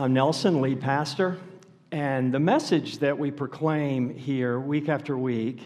I'm 0.00 0.14
Nelson, 0.14 0.62
lead 0.62 0.80
pastor, 0.80 1.36
and 1.92 2.32
the 2.32 2.40
message 2.40 3.00
that 3.00 3.18
we 3.18 3.30
proclaim 3.30 4.08
here 4.08 4.58
week 4.58 4.88
after 4.88 5.18
week 5.18 5.60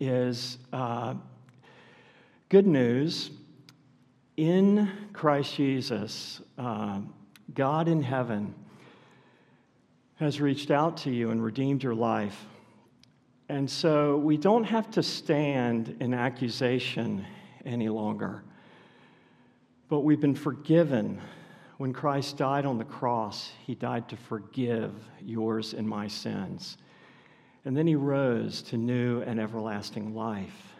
is 0.00 0.58
uh, 0.72 1.14
good 2.48 2.66
news. 2.66 3.30
In 4.36 4.90
Christ 5.12 5.54
Jesus, 5.54 6.40
uh, 6.58 6.98
God 7.54 7.86
in 7.86 8.02
heaven 8.02 8.56
has 10.16 10.40
reached 10.40 10.72
out 10.72 10.96
to 10.96 11.10
you 11.12 11.30
and 11.30 11.40
redeemed 11.40 11.84
your 11.84 11.94
life. 11.94 12.46
And 13.48 13.70
so 13.70 14.16
we 14.16 14.36
don't 14.36 14.64
have 14.64 14.90
to 14.90 15.02
stand 15.04 15.96
in 16.00 16.12
accusation 16.12 17.24
any 17.64 17.88
longer, 17.88 18.42
but 19.88 20.00
we've 20.00 20.20
been 20.20 20.34
forgiven 20.34 21.20
when 21.80 21.94
Christ 21.94 22.36
died 22.36 22.66
on 22.66 22.76
the 22.76 22.84
cross, 22.84 23.52
he 23.66 23.74
died 23.74 24.06
to 24.10 24.16
forgive 24.18 24.92
yours 25.24 25.72
and 25.72 25.88
my 25.88 26.08
sins. 26.08 26.76
And 27.64 27.74
then 27.74 27.86
he 27.86 27.94
rose 27.94 28.60
to 28.64 28.76
new 28.76 29.22
and 29.22 29.40
everlasting 29.40 30.14
life. 30.14 30.76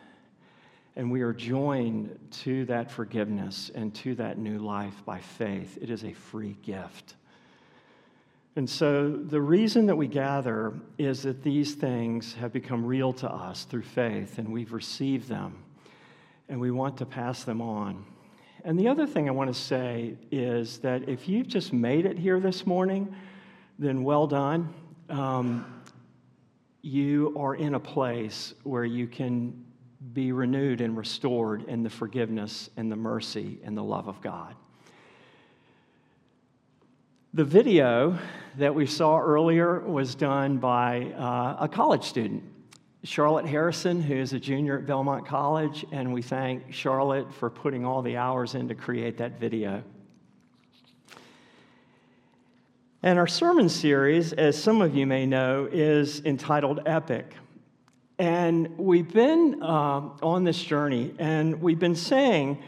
And 0.97 1.11
we 1.11 1.23
are 1.23 1.33
joined 1.33 2.19
to 2.43 2.67
that 2.67 2.91
forgiveness 2.91 3.71
and 3.75 3.95
to 3.95 4.15
that 4.17 4.37
new 4.37 4.59
life 4.59 5.03
by 5.07 5.21
faith. 5.21 5.79
It 5.81 5.89
is 5.89 6.05
a 6.05 6.13
free 6.13 6.59
gift. 6.63 7.15
And 8.55 8.69
so, 8.69 9.11
the 9.11 9.41
reason 9.41 9.87
that 9.87 9.97
we 9.97 10.07
gather 10.07 10.75
is 10.99 11.23
that 11.23 11.43
these 11.43 11.73
things 11.73 12.35
have 12.35 12.53
become 12.53 12.85
real 12.85 13.15
to 13.15 13.30
us 13.30 13.65
through 13.65 13.85
faith, 13.85 14.37
and 14.37 14.53
we've 14.53 14.75
received 14.75 15.30
them, 15.30 15.63
and 16.51 16.61
we 16.61 16.71
want 16.71 16.99
to 16.99 17.07
pass 17.07 17.43
them 17.43 17.63
on. 17.63 18.05
And 18.65 18.79
the 18.79 18.89
other 18.89 19.07
thing 19.07 19.29
I 19.29 19.33
want 19.33 19.53
to 19.53 19.59
say 19.59 20.17
is 20.31 20.79
that 20.79 21.09
if 21.09 21.29
you've 21.29 21.49
just 21.49 21.73
made 21.73 22.05
it 22.05 22.19
here 22.19 22.41
this 22.41 22.67
morning, 22.67 23.15
then 23.79 24.05
well 24.05 24.27
done. 24.27 24.73
Um, 25.09 25.83
you 26.83 27.35
are 27.39 27.55
in 27.55 27.75
a 27.75 27.80
place 27.80 28.55
where 28.63 28.85
you 28.85 29.07
can 29.07 29.65
be 30.13 30.33
renewed 30.33 30.80
and 30.80 30.97
restored 30.97 31.65
in 31.69 31.83
the 31.83 31.91
forgiveness 31.91 32.71
and 32.77 32.91
the 32.91 32.97
mercy 32.97 33.59
and 33.65 33.77
the 33.77 33.83
love 33.83 34.09
of 34.09 34.21
God. 34.21 34.55
The 37.33 37.45
video 37.45 38.19
that 38.59 38.74
we 38.74 38.87
saw 38.87 39.19
earlier 39.19 39.80
was 39.80 40.15
done 40.15 40.59
by 40.59 41.13
uh, 41.13 41.59
a 41.61 41.69
college 41.69 42.05
student. 42.05 42.43
Charlotte 43.02 43.46
Harrison, 43.46 44.02
who 44.02 44.15
is 44.15 44.34
a 44.34 44.38
junior 44.38 44.79
at 44.79 44.84
Belmont 44.84 45.26
College, 45.26 45.87
and 45.90 46.12
we 46.12 46.20
thank 46.20 46.70
Charlotte 46.70 47.32
for 47.32 47.48
putting 47.48 47.87
all 47.87 48.02
the 48.02 48.18
hours 48.18 48.54
in 48.54 48.68
to 48.68 48.74
create 48.74 49.16
that 49.16 49.40
video. 49.40 49.82
And 53.02 53.18
our 53.18 53.26
sermon 53.26 53.71
series, 53.71 54.34
as 54.34 54.62
some 54.62 54.82
of 54.82 54.95
you 54.95 55.06
may 55.06 55.24
know, 55.24 55.66
is 55.73 56.21
entitled 56.26 56.80
Epic. 56.84 57.32
And 58.18 58.78
we've 58.78 59.10
been 59.10 59.62
uh, 59.62 60.01
on 60.23 60.45
this 60.45 60.62
journey, 60.62 61.15
and 61.18 61.62
we've 61.62 61.78
been 61.78 61.95
saying 61.95 62.62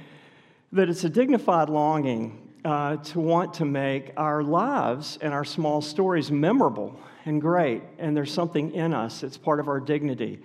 that 0.72 0.88
it's 0.88 1.04
a 1.04 1.10
dignified 1.10 1.68
longing 1.68 2.48
uh, 2.64 2.96
to 2.96 3.20
want 3.20 3.52
to 3.54 3.66
make 3.66 4.12
our 4.16 4.42
lives 4.42 5.18
and 5.20 5.34
our 5.34 5.44
small 5.44 5.82
stories 5.82 6.30
memorable 6.30 6.98
and 7.24 7.40
great, 7.40 7.82
and 7.98 8.16
there's 8.16 8.32
something 8.32 8.72
in 8.72 8.92
us, 8.92 9.22
it's 9.22 9.36
part 9.36 9.60
of 9.60 9.68
our 9.68 9.80
dignity. 9.80 10.40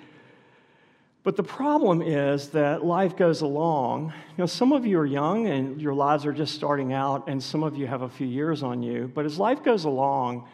But 1.24 1.36
the 1.36 1.44
problem 1.44 2.02
is 2.02 2.50
that 2.50 2.86
life 2.86 3.18
goes 3.18 3.42
along. 3.42 4.14
You 4.30 4.38
know, 4.38 4.46
some 4.46 4.72
of 4.72 4.86
you 4.86 4.98
are 4.98 5.06
young 5.06 5.48
and 5.48 5.82
your 5.82 5.94
lives 5.94 6.26
are 6.26 6.32
just 6.32 6.56
starting 6.56 6.94
out, 6.94 7.28
and 7.28 7.44
some 7.44 7.64
of 7.64 7.76
you 7.76 7.86
have 7.86 8.02
a 8.02 8.08
few 8.08 8.26
years 8.28 8.64
on 8.64 8.82
you. 8.82 9.12
But 9.14 9.26
as 9.26 9.38
life 9.38 9.62
goes 9.62 9.84
along, 9.84 10.48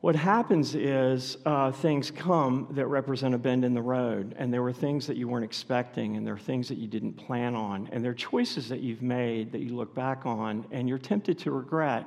what 0.00 0.16
happens 0.16 0.74
is 0.74 1.38
uh, 1.46 1.70
things 1.70 2.10
come 2.10 2.66
that 2.72 2.88
represent 2.88 3.34
a 3.34 3.38
bend 3.38 3.64
in 3.64 3.72
the 3.72 3.82
road, 3.82 4.34
and 4.36 4.52
there 4.52 4.62
were 4.62 4.72
things 4.72 5.06
that 5.06 5.16
you 5.16 5.28
weren't 5.28 5.44
expecting, 5.44 6.16
and 6.16 6.26
there 6.26 6.34
are 6.34 6.38
things 6.38 6.68
that 6.68 6.76
you 6.76 6.88
didn't 6.88 7.12
plan 7.14 7.54
on, 7.54 7.88
and 7.92 8.04
there 8.04 8.10
are 8.10 8.14
choices 8.14 8.68
that 8.68 8.80
you've 8.80 9.00
made 9.00 9.52
that 9.52 9.60
you 9.60 9.76
look 9.76 9.94
back 9.94 10.26
on, 10.26 10.66
and 10.72 10.88
you're 10.88 10.98
tempted 10.98 11.38
to 11.38 11.52
regret. 11.52 12.04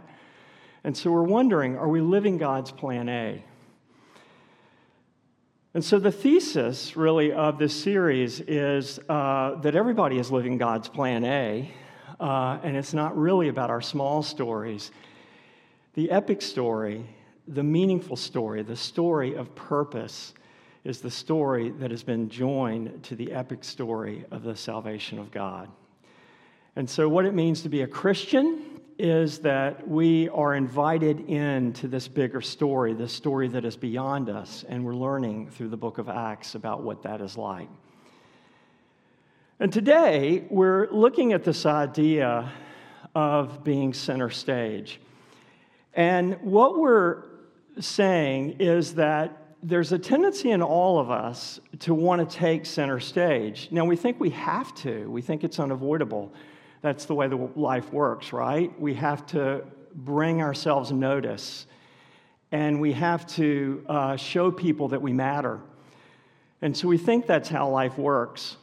And 0.83 0.95
so 0.95 1.11
we're 1.11 1.23
wondering 1.23 1.77
are 1.77 1.89
we 1.89 2.01
living 2.01 2.37
God's 2.37 2.71
plan 2.71 3.09
A? 3.09 3.43
And 5.73 5.83
so 5.83 5.99
the 5.99 6.11
thesis, 6.11 6.97
really, 6.97 7.31
of 7.31 7.59
this 7.59 7.73
series 7.73 8.39
is 8.39 8.99
uh, 9.09 9.55
that 9.61 9.75
everybody 9.75 10.17
is 10.17 10.31
living 10.31 10.57
God's 10.57 10.89
plan 10.89 11.23
A, 11.23 11.71
uh, 12.19 12.57
and 12.63 12.75
it's 12.75 12.93
not 12.93 13.15
really 13.15 13.49
about 13.49 13.69
our 13.69 13.81
small 13.81 14.23
stories. 14.23 14.91
The 15.93 16.09
epic 16.09 16.41
story, 16.41 17.05
the 17.47 17.63
meaningful 17.63 18.15
story, 18.15 18.63
the 18.63 18.75
story 18.75 19.35
of 19.35 19.53
purpose, 19.53 20.33
is 20.83 21.01
the 21.01 21.11
story 21.11 21.69
that 21.71 21.91
has 21.91 22.01
been 22.01 22.29
joined 22.29 23.03
to 23.03 23.15
the 23.15 23.31
epic 23.31 23.63
story 23.63 24.25
of 24.31 24.41
the 24.41 24.55
salvation 24.55 25.19
of 25.19 25.29
God. 25.31 25.69
And 26.75 26.89
so, 26.89 27.09
what 27.09 27.25
it 27.25 27.33
means 27.33 27.61
to 27.63 27.69
be 27.69 27.81
a 27.81 27.87
Christian 27.87 28.76
is 28.99 29.39
that 29.39 29.87
we 29.87 30.27
are 30.29 30.55
invited 30.55 31.19
into 31.29 31.87
this 31.87 32.07
bigger 32.07 32.41
story, 32.41 32.93
this 32.93 33.13
story 33.13 33.47
that 33.49 33.63
is 33.63 33.75
beyond 33.75 34.29
us, 34.29 34.65
and 34.67 34.83
we're 34.83 34.95
learning 34.95 35.49
through 35.49 35.69
the 35.69 35.77
book 35.77 35.99
of 35.99 36.09
Acts 36.09 36.55
about 36.55 36.81
what 36.81 37.03
that 37.03 37.21
is 37.21 37.37
like. 37.37 37.69
And 39.59 39.71
today, 39.71 40.45
we're 40.49 40.89
looking 40.91 41.33
at 41.33 41.43
this 41.43 41.65
idea 41.65 42.51
of 43.13 43.63
being 43.63 43.93
center 43.93 44.29
stage. 44.29 44.99
And 45.93 46.39
what 46.41 46.79
we're 46.79 47.23
saying 47.79 48.57
is 48.59 48.95
that 48.95 49.55
there's 49.63 49.91
a 49.91 49.99
tendency 49.99 50.51
in 50.51 50.61
all 50.61 50.99
of 50.99 51.09
us 51.09 51.59
to 51.79 51.93
want 51.93 52.27
to 52.27 52.37
take 52.37 52.65
center 52.65 52.99
stage. 52.99 53.69
Now, 53.71 53.85
we 53.85 53.95
think 53.95 54.19
we 54.19 54.29
have 54.31 54.73
to, 54.75 55.09
we 55.09 55.21
think 55.21 55.43
it's 55.43 55.59
unavoidable. 55.59 56.31
That's 56.81 57.05
the 57.05 57.15
way 57.15 57.27
the 57.27 57.49
life 57.55 57.91
works, 57.91 58.33
right? 58.33 58.77
We 58.79 58.93
have 58.95 59.25
to 59.27 59.63
bring 59.93 60.41
ourselves 60.41 60.91
notice 60.91 61.65
and 62.51 62.79
we 62.79 62.93
have 62.93 63.25
to 63.27 63.83
uh, 63.89 64.15
show 64.15 64.51
people 64.51 64.89
that 64.89 65.01
we 65.01 65.11
matter. 65.11 65.59
And 66.61 66.75
so 66.75 66.87
we 66.87 66.97
think 66.97 67.27
that's 67.27 67.49
how 67.49 67.69
life 67.69 67.97
works. 67.97 68.57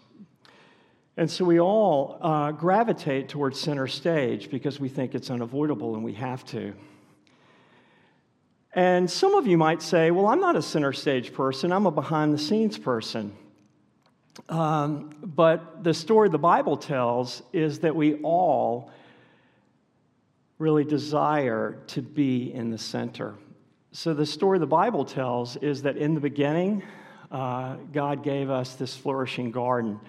And 1.17 1.31
so 1.31 1.45
we 1.45 1.61
all 1.61 2.19
uh, 2.21 2.53
gravitate 2.53 3.29
towards 3.29 3.61
center 3.61 3.87
stage 3.87 4.51
because 4.51 4.81
we 4.81 4.89
think 4.89 5.15
it's 5.15 5.31
unavoidable 5.31 5.95
and 5.95 6.03
we 6.03 6.15
have 6.15 6.45
to. 6.47 6.75
And 8.75 9.09
some 9.09 9.35
of 9.35 9.47
you 9.47 9.57
might 9.57 9.83
say, 9.83 10.11
well, 10.11 10.27
I'm 10.27 10.41
not 10.41 10.57
a 10.57 10.63
center 10.63 10.93
stage 10.93 11.33
person, 11.33 11.73
I'm 11.73 11.87
a 11.87 11.93
behind 11.93 12.35
the 12.35 12.39
scenes 12.39 12.79
person. 12.79 13.37
Um, 14.49 15.15
but 15.23 15.85
the 15.85 15.95
story 15.95 16.29
the 16.29 16.39
Bible 16.39 16.77
tells 16.77 17.43
is 17.53 17.81
that 17.81 17.95
we 17.95 18.15
all 18.17 18.91
really 20.59 20.85
desire 20.85 21.79
to 21.89 22.03
be 22.03 22.53
in 22.53 22.71
the 22.71 22.79
center. 22.79 23.35
So, 23.93 24.13
the 24.13 24.27
story 24.27 24.59
the 24.59 24.67
Bible 24.67 25.05
tells 25.05 25.57
is 25.57 25.83
that 25.83 25.97
in 25.97 26.15
the 26.15 26.21
beginning, 26.21 26.83
uh, 27.31 27.77
God 27.93 28.23
gave 28.25 28.51
us 28.51 28.75
this 28.75 28.97
flourishing 28.97 29.51
garden. 29.51 30.01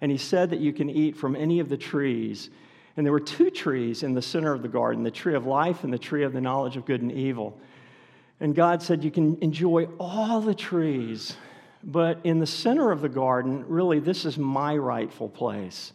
And 0.00 0.10
He 0.10 0.18
said 0.18 0.50
that 0.50 0.60
you 0.60 0.72
can 0.72 0.88
eat 0.88 1.16
from 1.16 1.36
any 1.36 1.60
of 1.60 1.68
the 1.68 1.76
trees. 1.76 2.50
And 2.96 3.04
there 3.04 3.12
were 3.12 3.20
two 3.20 3.50
trees 3.50 4.02
in 4.02 4.14
the 4.14 4.22
center 4.22 4.54
of 4.54 4.62
the 4.62 4.68
garden 4.68 5.02
the 5.02 5.10
tree 5.10 5.34
of 5.34 5.46
life 5.46 5.84
and 5.84 5.92
the 5.92 5.98
tree 5.98 6.24
of 6.24 6.32
the 6.32 6.40
knowledge 6.40 6.76
of 6.76 6.86
good 6.86 7.02
and 7.02 7.12
evil. 7.12 7.58
And 8.40 8.54
God 8.54 8.82
said, 8.82 9.04
You 9.04 9.10
can 9.10 9.36
enjoy 9.42 9.84
all 9.98 10.40
the 10.40 10.54
trees 10.54 11.36
but 11.86 12.18
in 12.24 12.40
the 12.40 12.46
center 12.46 12.90
of 12.90 13.00
the 13.00 13.08
garden, 13.08 13.64
really, 13.68 14.00
this 14.00 14.24
is 14.24 14.36
my 14.36 14.76
rightful 14.76 15.28
place. 15.28 15.92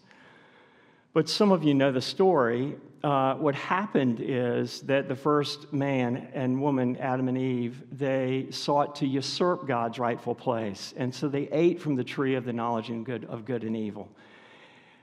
But 1.13 1.28
some 1.28 1.52
of 1.52 1.66
you 1.66 1.74
know 1.74 1.91
the 1.91 2.02
story. 2.02 2.78
Uh, 3.03 3.34
what 3.35 3.56
happened 3.56 4.22
is 4.22 4.79
that 4.81 5.09
the 5.09 5.16
first 5.16 5.74
man 5.74 6.29
and 6.34 6.62
woman, 6.62 6.96
Adam 6.97 7.28
and 7.28 7.38
Eve, 7.38 7.84
they 7.91 8.47
sought 8.52 8.96
to 8.97 9.05
usurp 9.05 9.67
God's 9.67 9.99
rightful 9.99 10.34
place. 10.34 10.93
And 10.96 11.14
so 11.14 11.28
they 11.28 11.49
ate 11.52 11.82
from 11.82 11.96
the 11.96 12.05
tree 12.05 12.35
of 12.35 12.46
the 12.46 12.53
knowledge 12.53 12.90
and 12.90 13.05
good, 13.05 13.26
of 13.26 13.44
good 13.44 13.66
and 13.66 13.76
evil. 13.76 14.08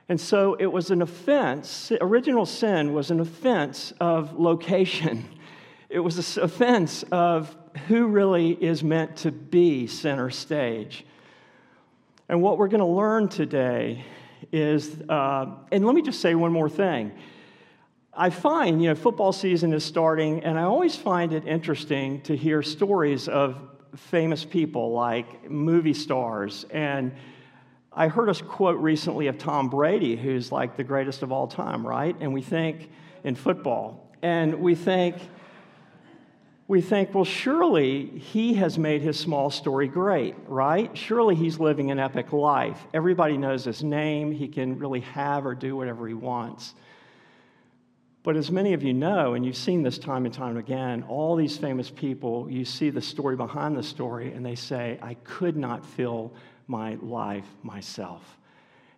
And 0.07 0.19
so 0.19 0.55
it 0.55 0.65
was 0.65 0.89
an 0.89 1.03
offense. 1.03 1.91
Original 2.01 2.47
sin 2.47 2.93
was 2.93 3.11
an 3.11 3.19
offense 3.19 3.93
of 3.99 4.39
location. 4.39 5.29
It 5.89 6.01
was 6.01 6.37
an 6.37 6.43
offense 6.43 7.03
of 7.11 7.57
who 7.87 8.07
really 8.07 8.51
is 8.51 8.83
meant 8.83 9.17
to 9.17 9.31
be 9.31 9.87
center 9.87 10.29
stage. 10.29 11.05
And 12.27 12.41
what 12.41 12.57
we're 12.57 12.67
going 12.67 12.79
to 12.79 12.85
learn 12.85 13.27
today 13.27 14.05
is, 14.51 15.01
uh, 15.09 15.47
and 15.71 15.85
let 15.85 15.95
me 15.95 16.01
just 16.01 16.21
say 16.21 16.35
one 16.35 16.51
more 16.51 16.69
thing. 16.69 17.11
I 18.13 18.29
find, 18.29 18.81
you 18.81 18.89
know, 18.89 18.95
football 18.95 19.31
season 19.31 19.73
is 19.73 19.83
starting, 19.83 20.43
and 20.43 20.59
I 20.59 20.63
always 20.63 20.95
find 20.95 21.33
it 21.33 21.47
interesting 21.47 22.21
to 22.21 22.35
hear 22.35 22.61
stories 22.61 23.27
of 23.27 23.57
famous 23.95 24.45
people 24.45 24.91
like 24.91 25.49
movie 25.49 25.93
stars. 25.93 26.65
And 26.71 27.13
I 27.91 28.07
heard 28.07 28.29
a 28.29 28.35
quote 28.35 28.77
recently 28.79 29.27
of 29.27 29.37
Tom 29.37 29.69
Brady, 29.69 30.15
who's 30.15 30.51
like 30.51 30.77
the 30.77 30.83
greatest 30.83 31.23
of 31.23 31.31
all 31.31 31.47
time, 31.47 31.85
right? 31.85 32.15
And 32.19 32.33
we 32.33 32.41
think 32.41 32.89
in 33.23 33.35
football, 33.35 34.11
and 34.21 34.59
we 34.59 34.75
think, 34.75 35.15
we 36.69 36.81
think, 36.81 37.15
well, 37.15 37.25
surely 37.25 38.05
he 38.05 38.53
has 38.53 38.77
made 38.77 39.01
his 39.01 39.17
small 39.17 39.49
story 39.49 39.87
great, 39.87 40.35
right? 40.47 40.95
Surely 40.95 41.33
he's 41.33 41.59
living 41.59 41.89
an 41.89 41.97
epic 41.97 42.31
life. 42.31 42.79
Everybody 42.93 43.37
knows 43.37 43.65
his 43.65 43.83
name. 43.83 44.31
He 44.31 44.47
can 44.47 44.77
really 44.77 44.99
have 44.99 45.47
or 45.47 45.55
do 45.55 45.75
whatever 45.75 46.07
he 46.07 46.13
wants. 46.13 46.75
But 48.21 48.35
as 48.35 48.51
many 48.51 48.73
of 48.73 48.83
you 48.83 48.93
know, 48.93 49.33
and 49.33 49.43
you've 49.43 49.57
seen 49.57 49.81
this 49.81 49.97
time 49.97 50.25
and 50.25 50.33
time 50.33 50.57
again, 50.57 51.03
all 51.09 51.35
these 51.35 51.57
famous 51.57 51.89
people, 51.89 52.47
you 52.51 52.63
see 52.65 52.91
the 52.91 53.01
story 53.01 53.35
behind 53.35 53.75
the 53.75 53.81
story, 53.81 54.31
and 54.31 54.45
they 54.45 54.53
say, 54.53 54.99
I 55.01 55.15
could 55.23 55.57
not 55.57 55.83
fill 55.83 56.35
my 56.67 56.99
life 57.01 57.47
myself. 57.63 58.37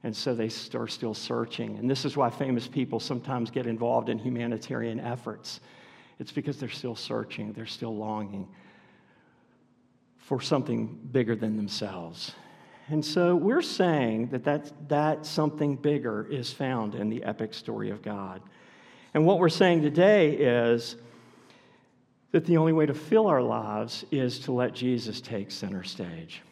And 0.03 0.13
so 0.13 0.35
they 0.35 0.49
are 0.73 0.87
still 0.89 1.13
searching. 1.13 1.77
And 1.77 1.89
this 1.89 2.03
is 2.03 2.17
why 2.17 2.31
famous 2.31 2.67
people 2.67 2.99
sometimes 2.99 3.49
get 3.49 3.65
involved 3.65 4.09
in 4.09 4.19
humanitarian 4.19 4.99
efforts. 4.99 5.61
It's 6.21 6.31
because 6.31 6.59
they're 6.59 6.69
still 6.69 6.95
searching, 6.95 7.51
they're 7.51 7.65
still 7.65 7.95
longing 7.95 8.47
for 10.19 10.39
something 10.39 10.99
bigger 11.11 11.35
than 11.35 11.57
themselves. 11.57 12.33
And 12.89 13.03
so 13.03 13.35
we're 13.35 13.63
saying 13.63 14.27
that 14.27 14.43
that, 14.43 14.71
that 14.87 15.25
something 15.25 15.75
bigger 15.77 16.27
is 16.29 16.53
found 16.53 16.93
in 16.93 17.09
the 17.09 17.23
epic 17.23 17.55
story 17.55 17.89
of 17.89 18.03
God. 18.03 18.43
And 19.15 19.25
what 19.25 19.39
we're 19.39 19.49
saying 19.49 19.81
today 19.81 20.33
is 20.33 20.95
that 22.33 22.45
the 22.45 22.57
only 22.57 22.71
way 22.71 22.85
to 22.85 22.93
fill 22.93 23.25
our 23.25 23.41
lives 23.41 24.05
is 24.11 24.37
to 24.41 24.51
let 24.51 24.75
Jesus 24.75 25.21
take 25.21 25.49
center 25.49 25.83
stage. 25.83 26.43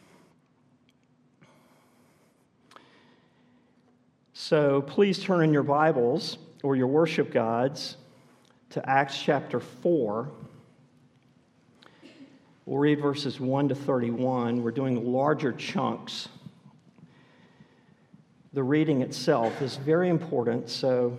So 4.32 4.82
please 4.82 5.22
turn 5.22 5.44
in 5.44 5.52
your 5.52 5.62
Bibles 5.62 6.38
or 6.64 6.74
your 6.74 6.88
worship 6.88 7.32
guides 7.32 7.96
to 8.70 8.88
Acts 8.88 9.20
chapter 9.20 9.60
4. 9.60 10.30
We'll 12.66 12.78
read 12.78 13.00
verses 13.00 13.40
1 13.40 13.68
to 13.68 13.74
31. 13.74 14.62
We're 14.62 14.70
doing 14.70 15.12
larger 15.12 15.52
chunks. 15.52 16.28
The 18.52 18.62
reading 18.62 19.02
itself 19.02 19.62
is 19.62 19.76
very 19.76 20.08
important, 20.08 20.68
so 20.68 21.18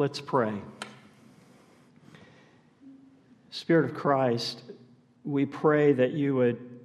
Let's 0.00 0.18
pray. 0.18 0.54
Spirit 3.50 3.90
of 3.90 3.94
Christ, 3.94 4.62
we 5.24 5.44
pray 5.44 5.92
that 5.92 6.12
you 6.12 6.36
would 6.36 6.80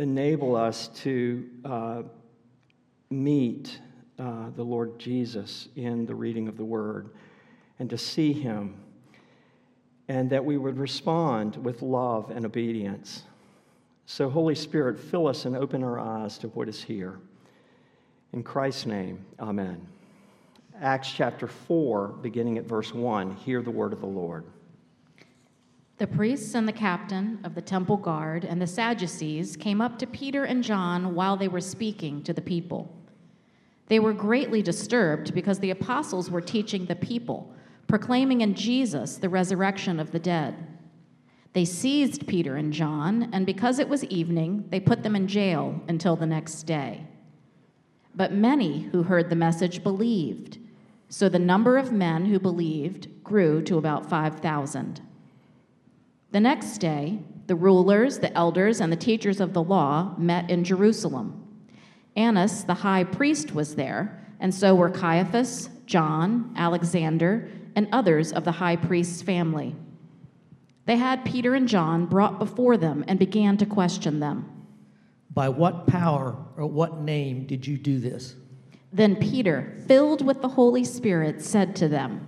enable 0.00 0.56
us 0.56 0.88
to 1.02 1.48
uh, 1.64 2.02
meet 3.10 3.78
uh, 4.18 4.50
the 4.56 4.64
Lord 4.64 4.98
Jesus 4.98 5.68
in 5.76 6.04
the 6.04 6.16
reading 6.16 6.48
of 6.48 6.56
the 6.56 6.64
Word 6.64 7.10
and 7.78 7.90
to 7.90 7.98
see 7.98 8.32
Him, 8.32 8.76
and 10.08 10.30
that 10.30 10.44
we 10.44 10.56
would 10.56 10.78
respond 10.78 11.56
with 11.56 11.82
love 11.82 12.30
and 12.30 12.44
obedience. 12.46 13.24
So, 14.06 14.30
Holy 14.30 14.54
Spirit, 14.54 14.98
fill 14.98 15.26
us 15.26 15.44
and 15.44 15.56
open 15.56 15.84
our 15.84 15.98
eyes 15.98 16.38
to 16.38 16.48
what 16.48 16.68
is 16.68 16.82
here. 16.82 17.18
In 18.32 18.42
Christ's 18.42 18.86
name, 18.86 19.24
amen. 19.38 19.86
Acts 20.80 21.12
chapter 21.12 21.46
4, 21.46 22.08
beginning 22.22 22.56
at 22.56 22.64
verse 22.64 22.94
1. 22.94 23.32
Hear 23.36 23.62
the 23.62 23.70
word 23.70 23.92
of 23.92 24.00
the 24.00 24.06
Lord. 24.06 24.44
The 25.98 26.06
priests 26.06 26.54
and 26.54 26.68
the 26.68 26.72
captain 26.72 27.40
of 27.42 27.56
the 27.56 27.60
temple 27.60 27.96
guard 27.96 28.44
and 28.44 28.62
the 28.62 28.66
Sadducees 28.68 29.56
came 29.56 29.80
up 29.80 29.98
to 29.98 30.06
Peter 30.06 30.44
and 30.44 30.62
John 30.62 31.16
while 31.16 31.36
they 31.36 31.48
were 31.48 31.60
speaking 31.60 32.22
to 32.22 32.32
the 32.32 32.40
people. 32.40 32.94
They 33.88 33.98
were 33.98 34.12
greatly 34.12 34.62
disturbed 34.62 35.34
because 35.34 35.58
the 35.58 35.70
apostles 35.70 36.30
were 36.30 36.40
teaching 36.40 36.84
the 36.84 36.94
people, 36.94 37.52
proclaiming 37.88 38.42
in 38.42 38.54
Jesus 38.54 39.16
the 39.16 39.28
resurrection 39.28 39.98
of 39.98 40.12
the 40.12 40.18
dead. 40.20 40.54
They 41.54 41.64
seized 41.64 42.28
Peter 42.28 42.54
and 42.56 42.72
John, 42.72 43.30
and 43.32 43.44
because 43.44 43.80
it 43.80 43.88
was 43.88 44.04
evening, 44.04 44.66
they 44.68 44.78
put 44.78 45.02
them 45.02 45.16
in 45.16 45.26
jail 45.26 45.82
until 45.88 46.14
the 46.14 46.26
next 46.26 46.62
day. 46.62 47.04
But 48.14 48.32
many 48.32 48.82
who 48.92 49.02
heard 49.02 49.30
the 49.30 49.36
message 49.36 49.82
believed 49.82 50.58
so 51.08 51.28
the 51.28 51.38
number 51.38 51.78
of 51.78 51.90
men 51.90 52.26
who 52.26 52.38
believed 52.38 53.08
grew 53.24 53.62
to 53.62 53.78
about 53.78 54.08
5,000. 54.08 55.00
The 56.30 56.40
next 56.40 56.78
day, 56.78 57.20
the 57.46 57.54
rulers, 57.54 58.18
the 58.18 58.32
elders, 58.34 58.80
and 58.80 58.92
the 58.92 58.96
teachers 58.96 59.40
of 59.40 59.54
the 59.54 59.62
law 59.62 60.14
met 60.18 60.50
in 60.50 60.64
Jerusalem. 60.64 61.44
Annas, 62.14 62.64
the 62.64 62.74
high 62.74 63.04
priest, 63.04 63.54
was 63.54 63.74
there, 63.74 64.22
and 64.38 64.54
so 64.54 64.74
were 64.74 64.90
Caiaphas, 64.90 65.70
John, 65.86 66.52
Alexander, 66.56 67.48
and 67.78 67.86
others 67.92 68.32
of 68.32 68.42
the 68.42 68.50
high 68.50 68.74
priest's 68.74 69.22
family. 69.22 69.72
They 70.86 70.96
had 70.96 71.24
Peter 71.24 71.54
and 71.54 71.68
John 71.68 72.06
brought 72.06 72.40
before 72.40 72.76
them 72.76 73.04
and 73.06 73.20
began 73.20 73.56
to 73.58 73.66
question 73.66 74.18
them. 74.18 74.66
By 75.32 75.48
what 75.48 75.86
power 75.86 76.36
or 76.56 76.66
what 76.66 77.00
name 77.02 77.46
did 77.46 77.64
you 77.68 77.78
do 77.78 78.00
this? 78.00 78.34
Then 78.92 79.14
Peter, 79.14 79.76
filled 79.86 80.26
with 80.26 80.42
the 80.42 80.48
Holy 80.48 80.82
Spirit, 80.82 81.40
said 81.40 81.76
to 81.76 81.86
them, 81.86 82.26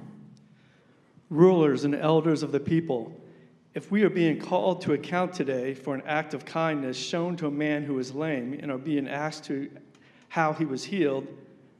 Rulers 1.30 1.82
and 1.82 1.96
elders 1.96 2.44
of 2.44 2.52
the 2.52 2.60
people, 2.60 3.20
if 3.74 3.90
we 3.90 4.04
are 4.04 4.10
being 4.10 4.38
called 4.38 4.80
to 4.82 4.92
account 4.92 5.32
today 5.32 5.74
for 5.74 5.96
an 5.96 6.02
act 6.06 6.32
of 6.32 6.44
kindness 6.44 6.96
shown 6.96 7.36
to 7.38 7.48
a 7.48 7.50
man 7.50 7.82
who 7.82 7.98
is 7.98 8.14
lame 8.14 8.52
and 8.52 8.70
are 8.70 8.78
being 8.78 9.08
asked 9.08 9.46
to 9.46 9.68
how 10.28 10.52
he 10.52 10.64
was 10.64 10.84
healed, 10.84 11.26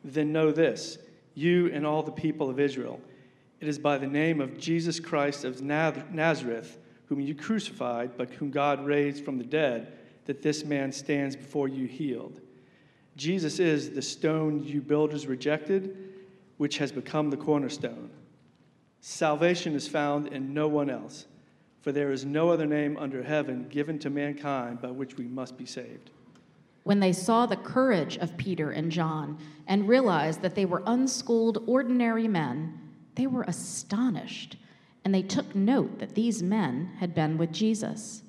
then 0.03 0.33
know 0.33 0.51
this, 0.51 0.99
you 1.35 1.71
and 1.73 1.87
all 1.87 2.03
the 2.03 2.11
people 2.11 2.51
of 2.51 2.59
Israel. 2.59 3.01
It 3.61 3.69
is 3.69 3.79
by 3.79 3.99
the 3.99 4.07
name 4.07 4.41
of 4.41 4.59
Jesus 4.59 4.99
Christ 4.99 5.45
of 5.45 5.61
Nazareth, 5.61 6.79
whom 7.07 7.21
you 7.21 7.35
crucified, 7.35 8.17
but 8.17 8.31
whom 8.31 8.51
God 8.51 8.85
raised 8.85 9.25
from 9.25 9.37
the 9.37 9.45
dead, 9.45 9.93
that 10.25 10.43
this 10.43 10.65
man 10.65 10.93
stands 10.93 11.37
before 11.37 11.69
you 11.69 11.87
healed. 11.87 12.41
Jesus 13.17 13.59
is 13.59 13.91
the 13.91 14.03
stone 14.03 14.65
you 14.65 14.81
builders 14.81 15.27
rejected, 15.27 15.97
which 16.57 16.79
has 16.79 16.91
become 16.91 17.29
the 17.29 17.37
cornerstone. 17.37 18.11
Salvation 19.01 19.75
is 19.75 19.89
found 19.89 20.29
in 20.29 20.55
no 20.55 20.69
one 20.69 20.89
else, 20.89 21.27
for 21.81 21.93
there 21.93 22.13
is 22.13 22.25
no 22.25 22.51
other 22.51 22.67
name 22.67 22.97
under 22.99 23.23
heaven 23.23 23.67
given 23.69 23.99
to 23.99 24.11
mankind 24.11 24.81
by 24.81 24.91
which 24.91 25.17
we 25.17 25.25
must 25.25 25.59
be 25.59 25.67
saved. 25.67 26.11
When 26.85 27.01
they 27.01 27.13
saw 27.13 27.45
the 27.45 27.57
courage 27.57 28.17
of 28.19 28.37
Peter 28.37 28.71
and 28.71 28.91
John 28.91 29.39
and 29.67 29.89
realized 29.89 30.41
that 30.43 30.55
they 30.55 30.65
were 30.65 30.83
unschooled, 30.87 31.65
ordinary 31.67 32.29
men, 32.29 32.79
they 33.21 33.27
were 33.27 33.45
astonished, 33.47 34.57
and 35.05 35.15
they 35.15 35.21
took 35.21 35.55
note 35.55 35.99
that 35.99 36.15
these 36.15 36.43
men 36.43 36.91
had 37.01 37.15
been 37.15 37.37
with 37.37 37.53
Jesus. 37.53 38.23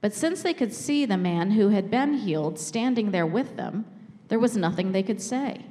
But 0.00 0.14
since 0.14 0.40
they 0.40 0.54
could 0.54 0.72
see 0.72 1.04
the 1.04 1.16
man 1.16 1.50
who 1.50 1.70
had 1.70 1.90
been 1.90 2.14
healed 2.14 2.56
standing 2.56 3.10
there 3.10 3.26
with 3.26 3.56
them, 3.56 3.86
there 4.28 4.38
was 4.38 4.56
nothing 4.56 4.92
they 4.92 5.02
could 5.02 5.20
say. 5.20 5.66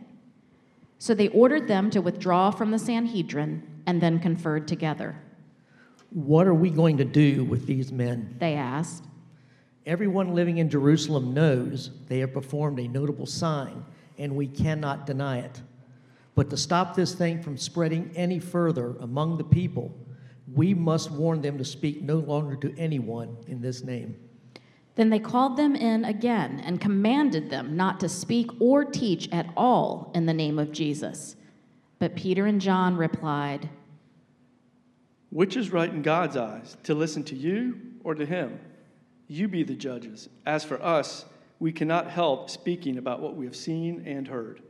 So 0.98 1.14
they 1.14 1.30
ordered 1.30 1.70
them 1.70 1.90
to 1.92 2.02
withdraw 2.02 2.52
from 2.52 2.72
the 2.72 2.80
Sanhedrin 2.80 3.64
and 3.86 4.02
then 4.02 4.20
conferred 4.20 4.68
together. 4.68 5.16
What 6.10 6.46
are 6.46 6.54
we 6.54 6.70
going 6.70 6.98
to 6.98 7.06
do 7.06 7.46
with 7.46 7.66
these 7.66 7.94
men? 7.94 8.36
They 8.40 8.56
asked. 8.56 9.06
Everyone 9.86 10.36
living 10.36 10.58
in 10.58 10.70
Jerusalem 10.70 11.34
knows 11.34 11.92
they 12.10 12.20
have 12.20 12.34
performed 12.34 12.78
a 12.82 12.90
notable 12.90 13.26
sign, 13.26 13.86
and 14.18 14.36
we 14.36 14.48
cannot 14.48 15.06
deny 15.06 15.40
it. 15.40 15.62
But 16.40 16.50
to 16.52 16.56
stop 16.56 16.96
this 16.96 17.14
thing 17.14 17.44
from 17.44 17.58
spreading 17.58 18.14
any 18.16 18.40
further 18.40 18.96
among 19.02 19.38
the 19.38 19.44
people, 19.44 19.94
we 20.48 20.74
must 20.74 21.12
warn 21.12 21.42
them 21.42 21.58
to 21.58 21.66
speak 21.66 22.02
no 22.02 22.20
longer 22.20 22.56
to 22.56 22.74
anyone 22.78 23.36
in 23.48 23.60
this 23.60 23.84
name. 23.84 24.16
Then 24.96 25.10
they 25.10 25.20
called 25.20 25.58
them 25.58 25.76
in 25.76 26.06
again 26.06 26.62
and 26.64 26.80
commanded 26.80 27.50
them 27.50 27.76
not 27.76 28.00
to 28.00 28.08
speak 28.08 28.52
or 28.62 28.86
teach 28.86 29.28
at 29.34 29.50
all 29.58 30.14
in 30.16 30.28
the 30.28 30.34
name 30.34 30.60
of 30.60 30.72
Jesus. 30.72 31.36
But 32.00 32.16
Peter 32.16 32.46
and 32.46 32.62
John 32.62 32.96
replied, 32.96 33.68
Which 35.32 35.58
is 35.58 35.74
right 35.74 35.90
in 35.90 36.02
God's 36.04 36.38
eyes, 36.38 36.78
to 36.84 36.96
listen 36.96 37.26
to 37.26 37.36
you 37.36 37.82
or 38.02 38.16
to 38.16 38.26
him? 38.26 38.62
You 39.28 39.50
be 39.50 39.64
the 39.64 39.76
judges. 39.76 40.30
As 40.46 40.64
for 40.64 40.82
us, 40.82 41.26
we 41.60 41.74
cannot 41.74 42.10
help 42.10 42.50
speaking 42.50 42.98
about 42.98 43.20
what 43.20 43.36
we 43.36 43.44
have 43.44 43.58
seen 43.58 44.04
and 44.08 44.26
heard. 44.26 44.62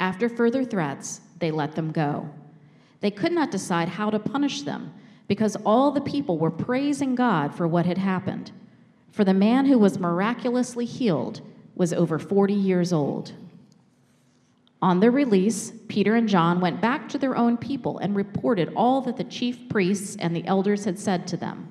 After 0.00 0.28
further 0.28 0.64
threats, 0.64 1.20
they 1.38 1.52
let 1.52 1.76
them 1.76 1.92
go. 1.92 2.28
They 3.00 3.10
could 3.10 3.32
not 3.32 3.52
decide 3.52 3.88
how 3.88 4.10
to 4.10 4.18
punish 4.18 4.62
them 4.62 4.92
because 5.28 5.56
all 5.64 5.92
the 5.92 6.00
people 6.00 6.38
were 6.38 6.50
praising 6.50 7.14
God 7.14 7.54
for 7.54 7.68
what 7.68 7.86
had 7.86 7.98
happened 7.98 8.50
for 9.10 9.24
the 9.24 9.34
man 9.34 9.66
who 9.66 9.78
was 9.78 9.98
miraculously 9.98 10.84
healed 10.84 11.40
was 11.74 11.92
over 11.92 12.18
40 12.18 12.54
years 12.54 12.92
old. 12.92 13.32
On 14.82 15.00
their 15.00 15.10
release, 15.10 15.72
Peter 15.88 16.14
and 16.14 16.28
John 16.28 16.60
went 16.60 16.80
back 16.80 17.08
to 17.10 17.18
their 17.18 17.36
own 17.36 17.58
people 17.58 17.98
and 17.98 18.16
reported 18.16 18.72
all 18.74 19.00
that 19.02 19.16
the 19.16 19.24
chief 19.24 19.68
priests 19.68 20.16
and 20.18 20.34
the 20.34 20.46
elders 20.46 20.84
had 20.84 20.98
said 20.98 21.26
to 21.28 21.36
them. 21.36 21.70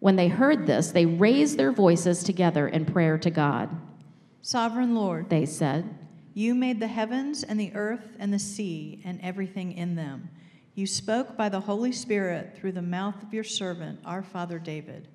When 0.00 0.16
they 0.16 0.28
heard 0.28 0.66
this, 0.66 0.90
they 0.90 1.06
raised 1.06 1.56
their 1.56 1.72
voices 1.72 2.22
together 2.22 2.68
in 2.68 2.84
prayer 2.84 3.16
to 3.18 3.30
God. 3.30 3.70
Sovereign 4.42 4.94
Lord, 4.94 5.30
they 5.30 5.46
said, 5.46 5.88
You 6.34 6.54
made 6.54 6.80
the 6.80 6.86
heavens 6.86 7.42
and 7.42 7.58
the 7.58 7.74
earth 7.74 8.16
and 8.18 8.32
the 8.32 8.38
sea 8.38 9.00
and 9.04 9.20
everything 9.20 9.72
in 9.72 9.96
them. 9.96 10.28
You 10.74 10.86
spoke 10.86 11.36
by 11.36 11.48
the 11.48 11.60
Holy 11.60 11.92
Spirit 11.92 12.56
through 12.56 12.72
the 12.72 12.82
mouth 12.82 13.22
of 13.22 13.34
your 13.34 13.44
servant, 13.44 14.00
our 14.04 14.22
father 14.22 14.58
David. 14.58 15.08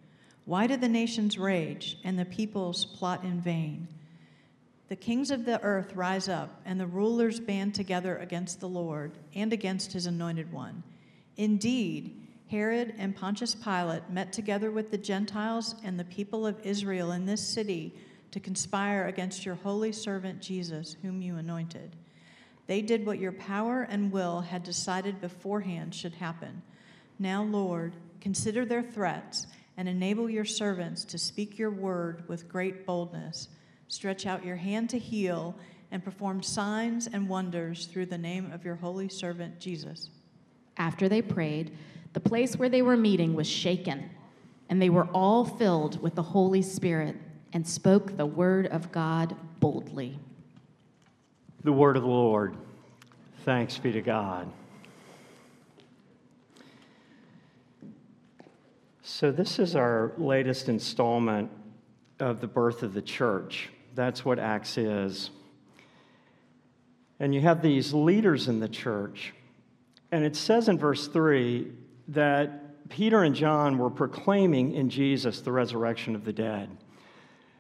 Why 0.44 0.68
do 0.68 0.78
the 0.78 0.90
nations 0.90 1.38
rage 1.38 1.98
and 2.04 2.20
the 2.20 2.26
peoples 2.26 2.86
plot 2.86 3.24
in 3.24 3.42
vain? 3.42 3.88
The 4.90 4.96
kings 4.96 5.32
of 5.32 5.46
the 5.46 5.60
earth 5.64 5.96
rise 5.96 6.30
up, 6.30 6.62
and 6.66 6.80
the 6.80 6.86
rulers 6.86 7.40
band 7.40 7.74
together 7.74 8.18
against 8.18 8.60
the 8.60 8.70
Lord 8.70 9.14
and 9.34 9.52
against 9.52 9.94
his 9.94 10.06
anointed 10.06 10.52
one. 10.52 10.84
Indeed, 11.38 12.22
Herod 12.52 12.94
and 13.00 13.16
Pontius 13.16 13.56
Pilate 13.56 14.08
met 14.12 14.32
together 14.32 14.70
with 14.70 14.92
the 14.92 14.98
Gentiles 14.98 15.76
and 15.84 16.00
the 16.00 16.04
people 16.04 16.46
of 16.46 16.64
Israel 16.64 17.14
in 17.14 17.26
this 17.26 17.42
city 17.42 17.96
to 18.36 18.40
conspire 18.42 19.08
against 19.08 19.46
your 19.46 19.56
holy 19.56 19.94
servant 19.94 20.42
Jesus, 20.42 20.98
whom 21.02 21.22
you 21.22 21.38
anointed. 21.38 21.96
They 22.68 22.82
did 22.82 23.06
what 23.06 23.18
your 23.18 23.32
power 23.32 23.84
and 23.84 24.12
will 24.12 24.42
had 24.42 24.62
decided 24.62 25.22
beforehand 25.22 25.96
should 25.96 26.16
happen. 26.16 26.62
Now, 27.18 27.44
Lord, 27.44 27.96
consider 28.20 28.66
their 28.66 28.84
threats 28.84 29.48
and 29.78 29.88
enable 29.88 30.30
your 30.30 30.44
servants 30.44 31.06
to 31.06 31.18
speak 31.18 31.58
your 31.58 31.72
word 31.72 32.28
with 32.28 32.50
great 32.50 32.86
boldness. 32.86 33.48
Stretch 33.88 34.26
out 34.26 34.44
your 34.44 34.58
hand 34.58 34.90
to 34.90 35.00
heal 35.00 35.56
and 35.90 36.04
perform 36.04 36.44
signs 36.44 37.08
and 37.08 37.30
wonders 37.30 37.86
through 37.86 38.08
the 38.08 38.18
name 38.18 38.52
of 38.52 38.66
your 38.66 38.76
holy 38.76 39.08
servant 39.08 39.62
Jesus. 39.62 40.10
After 40.76 41.08
they 41.08 41.22
prayed, 41.22 41.72
the 42.12 42.20
place 42.20 42.58
where 42.58 42.68
they 42.68 42.82
were 42.82 42.98
meeting 42.98 43.34
was 43.34 43.48
shaken, 43.48 44.10
and 44.68 44.82
they 44.82 44.90
were 44.90 45.08
all 45.14 45.46
filled 45.46 46.02
with 46.02 46.16
the 46.16 46.22
Holy 46.22 46.62
Spirit 46.62 47.16
and 47.56 47.66
spoke 47.66 48.18
the 48.18 48.26
word 48.26 48.68
of 48.68 48.92
God 48.92 49.34
boldly. 49.62 50.20
The 51.64 51.72
word 51.72 51.96
of 51.96 52.04
the 52.04 52.10
Lord. 52.10 52.58
Thanks 53.46 53.78
be 53.78 53.94
to 53.94 54.02
God. 54.02 54.52
So, 59.04 59.32
this 59.32 59.58
is 59.58 59.78
our 59.78 60.12
latest 60.18 60.68
installment 60.68 61.50
of 62.20 62.42
the 62.42 62.48
birth 62.48 62.84
of 62.84 62.94
the 62.94 63.02
church. 63.02 63.70
That's 63.94 64.26
what 64.26 64.38
Acts 64.38 64.78
is. 64.78 65.30
And 67.22 67.34
you 67.34 67.40
have 67.40 67.62
these 67.62 67.94
leaders 67.94 68.50
in 68.50 68.60
the 68.60 68.68
church. 68.68 69.34
And 70.12 70.26
it 70.26 70.36
says 70.36 70.68
in 70.68 70.78
verse 70.78 71.08
3 71.08 71.72
that 72.10 72.90
Peter 72.90 73.24
and 73.24 73.34
John 73.34 73.78
were 73.78 73.90
proclaiming 73.90 74.74
in 74.74 74.90
Jesus 74.90 75.40
the 75.40 75.54
resurrection 75.54 76.16
of 76.16 76.26
the 76.26 76.34
dead. 76.34 76.70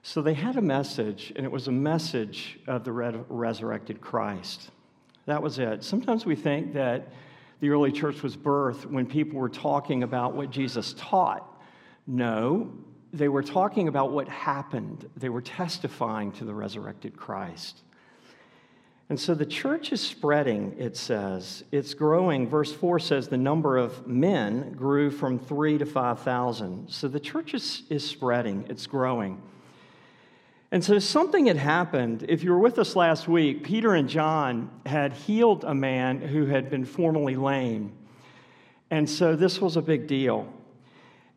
So 0.07 0.21
they 0.21 0.35
had 0.35 0.55
a 0.55 0.61
message, 0.61 1.33
and 1.35 1.47
it 1.47 1.51
was 1.51 1.67
a 1.67 1.71
message 1.71 2.59
of 2.67 2.83
the 2.83 2.91
resurrected 2.91 4.01
Christ. 4.01 4.69
That 5.25 5.41
was 5.41 5.57
it. 5.57 5.83
Sometimes 5.83 6.27
we 6.27 6.35
think 6.35 6.73
that 6.73 7.07
the 7.59 7.71
early 7.71 7.91
church 7.91 8.21
was 8.21 8.37
birthed 8.37 8.85
when 8.85 9.07
people 9.07 9.39
were 9.39 9.49
talking 9.49 10.03
about 10.03 10.35
what 10.35 10.51
Jesus 10.51 10.93
taught. 10.95 11.59
No, 12.05 12.71
they 13.13 13.29
were 13.29 13.41
talking 13.41 13.87
about 13.87 14.11
what 14.11 14.27
happened, 14.27 15.09
they 15.17 15.29
were 15.29 15.41
testifying 15.41 16.31
to 16.33 16.45
the 16.45 16.53
resurrected 16.53 17.17
Christ. 17.17 17.81
And 19.09 19.19
so 19.19 19.33
the 19.33 19.43
church 19.43 19.91
is 19.91 20.01
spreading, 20.01 20.75
it 20.77 20.97
says. 20.97 21.63
It's 21.71 21.95
growing. 21.95 22.47
Verse 22.47 22.71
4 22.71 22.99
says 22.99 23.27
the 23.27 23.37
number 23.37 23.75
of 23.75 24.05
men 24.05 24.73
grew 24.73 25.09
from 25.09 25.39
3 25.39 25.79
to 25.79 25.85
5,000. 25.87 26.91
So 26.91 27.07
the 27.07 27.19
church 27.19 27.55
is, 27.55 27.81
is 27.89 28.07
spreading, 28.07 28.67
it's 28.69 28.85
growing. 28.85 29.41
And 30.75 30.83
so 30.83 30.99
something 30.99 31.45
had 31.45 31.55
happened. 31.55 32.25
If 32.27 32.43
you 32.43 32.51
were 32.51 32.59
with 32.59 32.79
us 32.79 32.97
last 32.97 33.29
week, 33.29 33.63
Peter 33.63 33.93
and 33.95 34.09
John 34.09 34.69
had 34.85 35.13
healed 35.13 35.63
a 35.63 35.73
man 35.73 36.19
who 36.19 36.47
had 36.47 36.69
been 36.69 36.83
formerly 36.83 37.37
lame. 37.37 37.93
And 38.91 39.09
so 39.09 39.37
this 39.37 39.61
was 39.61 39.77
a 39.77 39.81
big 39.81 40.05
deal. 40.05 40.51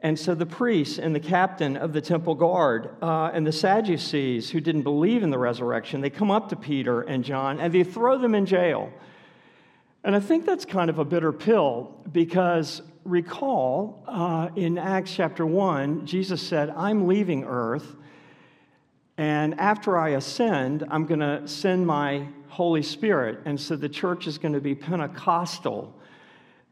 And 0.00 0.18
so 0.18 0.34
the 0.34 0.44
priests 0.44 0.98
and 0.98 1.14
the 1.14 1.20
captain 1.20 1.76
of 1.76 1.92
the 1.92 2.00
temple 2.00 2.34
guard 2.34 2.96
uh, 3.00 3.30
and 3.32 3.46
the 3.46 3.52
Sadducees 3.52 4.50
who 4.50 4.58
didn't 4.58 4.82
believe 4.82 5.22
in 5.22 5.30
the 5.30 5.38
resurrection, 5.38 6.00
they 6.00 6.10
come 6.10 6.32
up 6.32 6.48
to 6.48 6.56
Peter 6.56 7.02
and 7.02 7.22
John 7.22 7.60
and 7.60 7.72
they 7.72 7.84
throw 7.84 8.18
them 8.18 8.34
in 8.34 8.44
jail. 8.44 8.92
And 10.02 10.16
I 10.16 10.20
think 10.20 10.46
that's 10.46 10.64
kind 10.64 10.90
of 10.90 10.98
a 10.98 11.04
bitter 11.04 11.32
pill 11.32 11.94
because 12.10 12.82
recall 13.04 14.02
uh, 14.08 14.48
in 14.56 14.78
Acts 14.78 15.14
chapter 15.14 15.46
1, 15.46 16.06
Jesus 16.06 16.42
said, 16.42 16.70
I'm 16.70 17.06
leaving 17.06 17.44
earth, 17.44 17.94
and 19.18 19.58
after 19.58 19.98
I 19.98 20.10
ascend, 20.10 20.84
I'm 20.88 21.04
going 21.04 21.20
to 21.20 21.46
send 21.48 21.84
my 21.84 22.28
Holy 22.46 22.82
Spirit. 22.82 23.40
And 23.44 23.60
so 23.60 23.74
the 23.74 23.88
church 23.88 24.28
is 24.28 24.38
going 24.38 24.54
to 24.54 24.60
be 24.60 24.76
Pentecostal. 24.76 25.92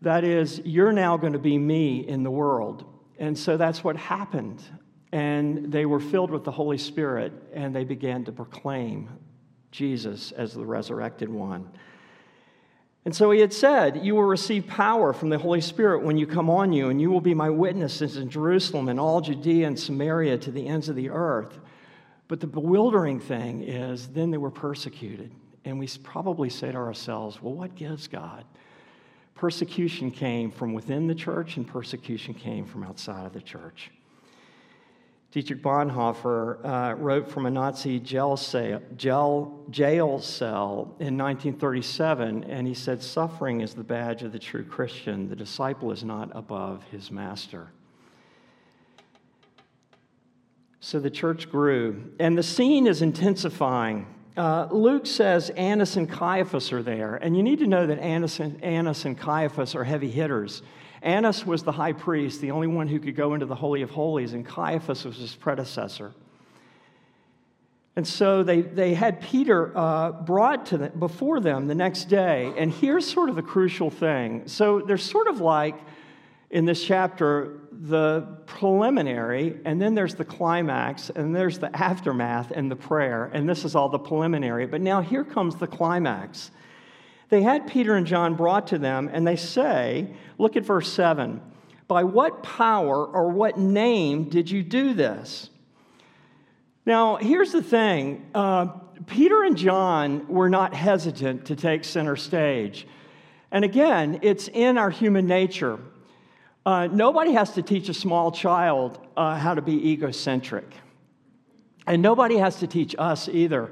That 0.03 0.23
is, 0.23 0.63
you're 0.65 0.93
now 0.93 1.17
going 1.17 1.33
to 1.33 1.41
be 1.41 1.59
me 1.59 2.07
in 2.07 2.23
the 2.23 2.31
world. 2.31 2.85
And 3.19 3.37
so 3.37 3.57
that's 3.57 3.83
what 3.83 3.97
happened. 3.97 4.63
And 5.11 5.73
they 5.73 5.87
were 5.87 5.99
filled 5.99 6.31
with 6.31 6.45
the 6.45 6.53
Holy 6.53 6.79
Spirit 6.79 7.33
and 7.53 7.75
they 7.75 7.85
began 7.85 8.25
to 8.27 8.33
proclaim 8.33 9.09
Jesus 9.73 10.31
as 10.31 10.55
the 10.55 10.65
resurrected 10.65 11.29
one. 11.29 11.69
And 13.05 13.15
so 13.15 13.33
he 13.33 13.41
had 13.41 13.53
said, 13.53 14.05
You 14.05 14.15
will 14.15 14.25
receive 14.25 14.69
power 14.69 15.13
from 15.13 15.31
the 15.31 15.39
Holy 15.39 15.61
Spirit 15.61 16.03
when 16.03 16.17
you 16.17 16.27
come 16.27 16.51
on 16.51 16.73
you, 16.73 16.89
and 16.91 17.01
you 17.01 17.11
will 17.11 17.21
be 17.21 17.35
my 17.35 17.51
witnesses 17.51 18.17
in 18.17 18.29
Jerusalem 18.29 18.89
and 18.89 18.99
all 18.99 19.21
Judea 19.21 19.67
and 19.67 19.79
Samaria 19.79 20.39
to 20.39 20.51
the 20.51 20.67
ends 20.67 20.89
of 20.89 20.97
the 20.97 21.11
earth. 21.11 21.59
But 22.29 22.41
the 22.41 22.47
bewildering 22.47 23.21
thing 23.21 23.63
is, 23.63 24.09
then 24.09 24.31
they 24.31 24.39
were 24.39 24.51
persecuted. 24.51 25.33
And 25.65 25.79
we 25.79 25.89
probably 26.03 26.51
say 26.51 26.73
to 26.73 26.79
ourselves, 26.79 27.41
Well, 27.41 27.55
what 27.55 27.75
gives 27.75 28.09
God? 28.09 28.45
Persecution 29.35 30.11
came 30.11 30.51
from 30.51 30.73
within 30.73 31.07
the 31.07 31.15
church, 31.15 31.57
and 31.57 31.67
persecution 31.67 32.35
came 32.35 32.65
from 32.65 32.83
outside 32.83 33.27
of 33.27 33.33
the 33.33 33.41
church. 33.41 33.91
Dietrich 35.31 35.63
Bonhoeffer 35.63 36.65
uh, 36.65 36.95
wrote 36.95 37.29
from 37.29 37.45
a 37.45 37.51
Nazi 37.51 38.01
jail 38.01 38.39
cell, 38.39 38.81
jail, 38.97 39.65
jail 39.69 40.19
cell 40.19 40.95
in 40.99 41.19
1937, 41.19 42.45
and 42.45 42.67
he 42.67 42.73
said, 42.73 43.03
Suffering 43.03 43.61
is 43.61 43.75
the 43.75 43.85
badge 43.85 44.23
of 44.23 44.33
the 44.33 44.39
true 44.39 44.65
Christian. 44.65 45.29
The 45.29 45.37
disciple 45.37 45.93
is 45.93 46.03
not 46.03 46.31
above 46.35 46.85
his 46.85 47.11
master. 47.11 47.69
So 50.87 51.01
the 51.01 51.11
church 51.11 51.51
grew, 51.51 52.13
and 52.21 52.39
the 52.39 52.45
scene 52.45 52.87
is 52.87 53.03
intensifying. 53.03 54.07
Uh, 54.37 54.69
Luke 54.71 55.05
says 55.05 55.51
Annas 55.51 55.97
and 55.97 56.09
Caiaphas 56.09 56.73
are 56.73 56.81
there, 56.81 57.17
and 57.17 57.37
you 57.37 57.43
need 57.43 57.59
to 57.59 57.67
know 57.67 57.89
that 57.89 57.99
Annas 57.99 58.39
and, 58.39 58.63
Annas 58.63 59.05
and 59.05 59.19
Caiaphas 59.19 59.75
are 59.75 59.83
heavy 59.83 60.09
hitters. 60.09 60.63
Annas 61.03 61.45
was 61.45 61.65
the 61.65 61.73
high 61.73 61.93
priest, 61.93 62.41
the 62.41 62.53
only 62.53 62.69
one 62.69 62.87
who 62.87 63.01
could 63.01 63.17
go 63.17 63.35
into 63.35 63.47
the 63.47 63.55
Holy 63.57 63.83
of 63.83 63.91
Holies, 63.91 64.33
and 64.33 64.47
Caiaphas 64.47 65.05
was 65.05 65.17
his 65.17 65.35
predecessor. 65.35 66.13
And 67.97 68.07
so 68.07 68.45
they, 68.45 68.61
they 68.61 68.95
had 68.95 69.21
Peter 69.21 69.77
uh, 69.77 70.13
brought 70.13 70.67
to 70.67 70.79
them, 70.79 70.97
before 71.01 71.41
them 71.41 71.67
the 71.67 71.75
next 71.75 72.05
day. 72.05 72.53
And 72.57 72.71
here's 72.71 73.11
sort 73.11 73.29
of 73.29 73.35
the 73.35 73.43
crucial 73.43 73.91
thing. 73.91 74.47
So 74.47 74.83
there's 74.83 75.03
sort 75.03 75.27
of 75.27 75.41
like 75.41 75.75
in 76.49 76.65
this 76.65 76.85
chapter 76.85 77.59
the 77.81 78.39
preliminary, 78.47 79.61
and 79.65 79.81
then 79.81 79.95
there's 79.95 80.15
the 80.15 80.25
climax, 80.25 81.11
and 81.11 81.35
there's 81.35 81.59
the 81.59 81.75
aftermath 81.77 82.51
and 82.51 82.71
the 82.71 82.77
prayer, 82.77 83.31
and 83.33 83.49
this 83.49 83.65
is 83.65 83.75
all 83.75 83.89
the 83.89 83.99
preliminary. 83.99 84.67
But 84.67 84.81
now 84.81 85.01
here 85.03 85.25
comes 85.25 85.57
the 85.57 85.67
climax. 85.67 86.51
They 87.29 87.43
had 87.43 87.67
Peter 87.67 87.95
and 87.95 88.07
John 88.07 88.35
brought 88.35 88.69
to 88.69 88.79
them, 88.79 89.11
and 89.13 89.27
they 89.27 89.37
say, 89.37 90.09
look 90.39 90.57
at 90.57 90.65
verse 90.65 90.91
7 90.93 91.41
By 91.89 92.05
what 92.05 92.43
power 92.43 93.05
or 93.05 93.31
what 93.31 93.59
name 93.59 94.29
did 94.29 94.51
you 94.51 94.63
do 94.63 94.95
this? 94.95 95.51
Now, 96.85 97.17
here's 97.17 97.53
the 97.53 97.63
thing 97.63 98.31
uh, 98.35 98.67
Peter 99.07 99.43
and 99.43 99.57
John 99.57 100.27
were 100.29 100.49
not 100.49 100.73
hesitant 100.75 101.47
to 101.47 101.57
take 101.57 101.85
center 101.85 102.17
stage. 102.17 102.87
And 103.51 103.65
again, 103.65 104.21
it's 104.23 104.49
in 104.49 104.79
our 104.79 104.91
human 104.91 105.27
nature. 105.27 105.79
Uh, 106.67 106.89
nobody 106.89 107.31
has 107.31 107.53
to 107.53 107.63
teach 107.63 107.89
a 107.89 107.95
small 107.95 108.33
child 108.33 108.99
uh, 109.17 109.37
how 109.37 109.55
to 109.55 109.63
be 109.63 109.93
egocentric. 109.93 110.69
And 111.87 112.03
nobody 112.03 112.39
has 112.39 112.57
to 112.57 112.67
teach 112.67 112.97
us 112.99 113.29
either. 113.29 113.71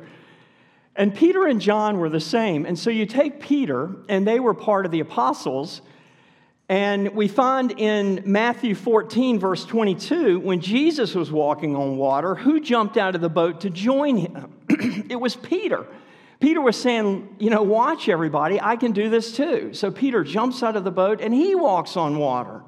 And 0.94 1.12
Peter 1.12 1.44
and 1.44 1.60
John 1.60 1.98
were 1.98 2.08
the 2.08 2.20
same. 2.20 2.64
And 2.64 2.78
so 2.78 2.90
you 2.90 3.04
take 3.04 3.40
Peter, 3.40 3.90
and 4.08 4.24
they 4.24 4.38
were 4.38 4.54
part 4.54 4.86
of 4.86 4.92
the 4.92 5.00
apostles. 5.00 5.82
And 6.68 7.16
we 7.16 7.26
find 7.26 7.72
in 7.72 8.22
Matthew 8.26 8.76
14, 8.76 9.40
verse 9.40 9.64
22, 9.64 10.38
when 10.38 10.60
Jesus 10.60 11.16
was 11.16 11.32
walking 11.32 11.74
on 11.74 11.96
water, 11.96 12.36
who 12.36 12.60
jumped 12.60 12.96
out 12.96 13.16
of 13.16 13.20
the 13.20 13.28
boat 13.28 13.62
to 13.62 13.70
join 13.70 14.18
him? 14.18 14.54
it 15.10 15.18
was 15.20 15.34
Peter. 15.34 15.84
Peter 16.38 16.60
was 16.60 16.80
saying, 16.80 17.34
You 17.40 17.50
know, 17.50 17.62
watch 17.64 18.08
everybody, 18.08 18.60
I 18.60 18.76
can 18.76 18.92
do 18.92 19.10
this 19.10 19.36
too. 19.36 19.74
So 19.74 19.90
Peter 19.90 20.22
jumps 20.22 20.62
out 20.62 20.76
of 20.76 20.84
the 20.84 20.92
boat 20.92 21.20
and 21.20 21.34
he 21.34 21.56
walks 21.56 21.96
on 21.96 22.18
water. 22.18 22.62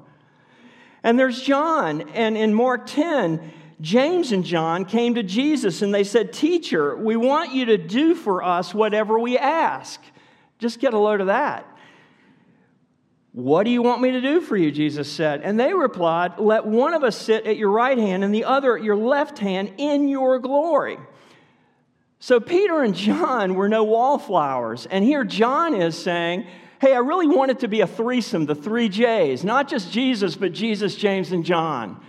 And 1.03 1.17
there's 1.19 1.41
John. 1.41 2.01
And 2.09 2.37
in 2.37 2.53
Mark 2.53 2.87
10, 2.87 3.53
James 3.79 4.31
and 4.31 4.43
John 4.43 4.85
came 4.85 5.15
to 5.15 5.23
Jesus 5.23 5.81
and 5.81 5.93
they 5.93 6.03
said, 6.03 6.33
Teacher, 6.33 6.95
we 6.95 7.15
want 7.15 7.53
you 7.53 7.65
to 7.65 7.77
do 7.77 8.15
for 8.15 8.43
us 8.43 8.73
whatever 8.73 9.19
we 9.19 9.37
ask. 9.37 10.01
Just 10.59 10.79
get 10.79 10.93
a 10.93 10.99
load 10.99 11.21
of 11.21 11.27
that. 11.27 11.65
What 13.33 13.65
do 13.65 13.69
you 13.69 13.83
want 13.83 14.01
me 14.01 14.11
to 14.11 14.21
do 14.21 14.41
for 14.41 14.57
you? 14.57 14.71
Jesus 14.71 15.11
said. 15.11 15.41
And 15.43 15.59
they 15.59 15.71
replied, 15.71 16.39
Let 16.39 16.65
one 16.65 16.95
of 16.95 17.03
us 17.03 17.15
sit 17.15 17.45
at 17.45 17.55
your 17.55 17.69
right 17.69 17.97
hand 17.97 18.23
and 18.23 18.33
the 18.33 18.45
other 18.45 18.75
at 18.75 18.83
your 18.83 18.95
left 18.95 19.37
hand 19.37 19.73
in 19.77 20.07
your 20.07 20.39
glory. 20.39 20.97
So 22.19 22.39
Peter 22.39 22.81
and 22.81 22.95
John 22.95 23.53
were 23.53 23.69
no 23.69 23.83
wallflowers. 23.83 24.87
And 24.87 25.05
here 25.05 25.23
John 25.23 25.75
is 25.75 25.95
saying, 25.95 26.47
Hey, 26.79 26.93
I 26.93 26.99
really 26.99 27.27
want 27.27 27.51
it 27.51 27.59
to 27.59 27.67
be 27.67 27.81
a 27.81 27.87
threesome, 27.87 28.45
the 28.45 28.53
three 28.53 28.87
J's, 28.87 29.43
not 29.43 29.67
just 29.67 29.91
Jesus, 29.91 30.35
but 30.35 30.51
Jesus, 30.51 30.95
James, 30.95 31.31
and 31.31 31.43
John. 31.43 31.99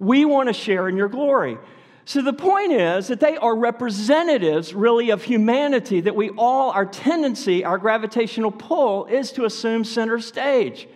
We 0.00 0.24
want 0.24 0.48
to 0.48 0.52
share 0.52 0.88
in 0.88 0.96
your 0.96 1.08
glory. 1.08 1.58
So 2.04 2.22
the 2.22 2.32
point 2.32 2.72
is 2.72 3.08
that 3.08 3.20
they 3.20 3.36
are 3.36 3.54
representatives, 3.54 4.72
really, 4.74 5.10
of 5.10 5.22
humanity, 5.22 6.00
that 6.00 6.16
we 6.16 6.30
all, 6.30 6.70
our 6.70 6.86
tendency, 6.86 7.64
our 7.64 7.78
gravitational 7.78 8.50
pull 8.50 9.04
is 9.06 9.30
to 9.32 9.44
assume 9.44 9.84
center 9.84 10.18
stage. 10.18 10.88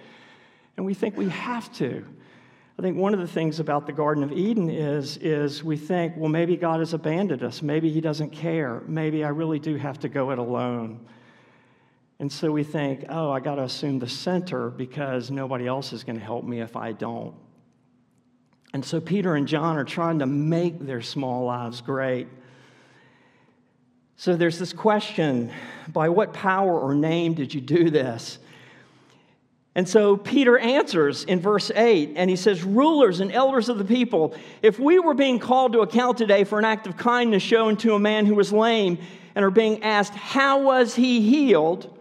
And 0.76 0.86
we 0.86 0.94
think 0.94 1.16
we 1.16 1.28
have 1.28 1.70
to. 1.74 2.04
I 2.78 2.82
think 2.82 2.96
one 2.96 3.12
of 3.12 3.20
the 3.20 3.28
things 3.28 3.60
about 3.60 3.86
the 3.86 3.92
Garden 3.92 4.24
of 4.24 4.32
Eden 4.32 4.70
is, 4.70 5.18
is 5.18 5.62
we 5.62 5.76
think, 5.76 6.16
well, 6.16 6.30
maybe 6.30 6.56
God 6.56 6.80
has 6.80 6.94
abandoned 6.94 7.42
us. 7.42 7.62
Maybe 7.62 7.90
He 7.90 8.00
doesn't 8.00 8.30
care. 8.30 8.82
Maybe 8.86 9.22
I 9.22 9.28
really 9.28 9.58
do 9.58 9.76
have 9.76 10.00
to 10.00 10.08
go 10.08 10.30
it 10.30 10.38
alone. 10.38 11.06
And 12.22 12.30
so 12.30 12.52
we 12.52 12.62
think, 12.62 13.06
oh, 13.08 13.32
I 13.32 13.40
got 13.40 13.56
to 13.56 13.64
assume 13.64 13.98
the 13.98 14.08
center 14.08 14.70
because 14.70 15.28
nobody 15.28 15.66
else 15.66 15.92
is 15.92 16.04
going 16.04 16.20
to 16.20 16.24
help 16.24 16.44
me 16.44 16.60
if 16.60 16.76
I 16.76 16.92
don't. 16.92 17.34
And 18.72 18.84
so 18.84 19.00
Peter 19.00 19.34
and 19.34 19.48
John 19.48 19.76
are 19.76 19.82
trying 19.82 20.20
to 20.20 20.26
make 20.26 20.78
their 20.78 21.02
small 21.02 21.44
lives 21.46 21.80
great. 21.80 22.28
So 24.14 24.36
there's 24.36 24.56
this 24.56 24.72
question 24.72 25.50
by 25.88 26.10
what 26.10 26.32
power 26.32 26.78
or 26.78 26.94
name 26.94 27.34
did 27.34 27.52
you 27.52 27.60
do 27.60 27.90
this? 27.90 28.38
And 29.74 29.88
so 29.88 30.16
Peter 30.16 30.56
answers 30.56 31.24
in 31.24 31.40
verse 31.40 31.72
8, 31.74 32.12
and 32.14 32.30
he 32.30 32.36
says, 32.36 32.62
Rulers 32.62 33.18
and 33.18 33.32
elders 33.32 33.68
of 33.68 33.78
the 33.78 33.84
people, 33.84 34.36
if 34.62 34.78
we 34.78 35.00
were 35.00 35.14
being 35.14 35.40
called 35.40 35.72
to 35.72 35.80
account 35.80 36.18
today 36.18 36.44
for 36.44 36.60
an 36.60 36.64
act 36.64 36.86
of 36.86 36.96
kindness 36.96 37.42
shown 37.42 37.76
to 37.78 37.96
a 37.96 37.98
man 37.98 38.26
who 38.26 38.36
was 38.36 38.52
lame 38.52 38.98
and 39.34 39.44
are 39.44 39.50
being 39.50 39.82
asked, 39.82 40.14
How 40.14 40.62
was 40.62 40.94
he 40.94 41.20
healed? 41.20 41.98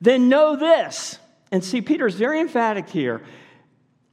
Then 0.00 0.28
know 0.28 0.56
this. 0.56 1.18
And 1.52 1.64
see, 1.64 1.80
Peter's 1.80 2.14
very 2.14 2.40
emphatic 2.40 2.88
here 2.88 3.22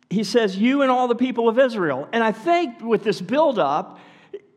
he 0.10 0.24
says, 0.24 0.56
You 0.58 0.82
and 0.82 0.92
all 0.92 1.08
the 1.08 1.16
people 1.16 1.50
of 1.50 1.60
Israel. 1.60 2.08
And 2.12 2.24
I 2.24 2.32
think 2.32 2.82
with 2.82 3.04
this 3.04 3.22
buildup, 3.22 4.00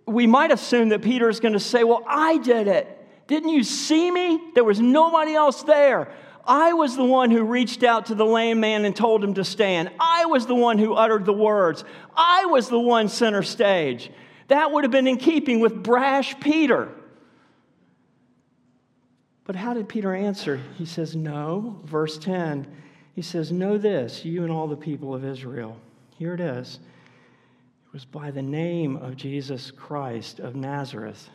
we 0.06 0.26
might 0.26 0.50
assume 0.50 0.90
that 0.90 1.02
Peter 1.02 1.28
is 1.28 1.40
going 1.40 1.54
to 1.54 1.60
say, 1.60 1.84
Well, 1.84 2.04
I 2.06 2.38
did 2.38 2.68
it. 2.68 2.96
Didn't 3.26 3.50
you 3.50 3.64
see 3.64 4.10
me? 4.10 4.40
There 4.54 4.64
was 4.64 4.80
nobody 4.80 5.34
else 5.34 5.62
there. 5.62 6.12
I 6.44 6.72
was 6.72 6.96
the 6.96 7.04
one 7.04 7.30
who 7.30 7.44
reached 7.44 7.84
out 7.84 8.06
to 8.06 8.14
the 8.14 8.24
lame 8.24 8.60
man 8.60 8.84
and 8.84 8.96
told 8.96 9.22
him 9.22 9.34
to 9.34 9.44
stand. 9.44 9.90
I 10.00 10.24
was 10.26 10.46
the 10.46 10.54
one 10.54 10.78
who 10.78 10.94
uttered 10.94 11.24
the 11.24 11.32
words. 11.32 11.84
I 12.16 12.46
was 12.46 12.68
the 12.68 12.80
one 12.80 13.08
center 13.08 13.42
stage. 13.42 14.10
That 14.48 14.72
would 14.72 14.82
have 14.82 14.90
been 14.90 15.06
in 15.06 15.18
keeping 15.18 15.60
with 15.60 15.80
brash 15.80 16.38
Peter. 16.40 16.88
But 19.50 19.56
how 19.56 19.74
did 19.74 19.88
Peter 19.88 20.14
answer? 20.14 20.60
He 20.78 20.86
says, 20.86 21.16
No. 21.16 21.80
Verse 21.82 22.18
10 22.18 22.68
he 23.16 23.20
says, 23.20 23.50
Know 23.50 23.78
this, 23.78 24.24
you 24.24 24.44
and 24.44 24.52
all 24.52 24.68
the 24.68 24.76
people 24.76 25.12
of 25.12 25.24
Israel. 25.24 25.76
Here 26.16 26.34
it 26.34 26.40
is. 26.40 26.78
It 27.88 27.92
was 27.92 28.04
by 28.04 28.30
the 28.30 28.42
name 28.42 28.94
of 28.94 29.16
Jesus 29.16 29.72
Christ 29.72 30.38
of 30.38 30.54
Nazareth. 30.54 31.28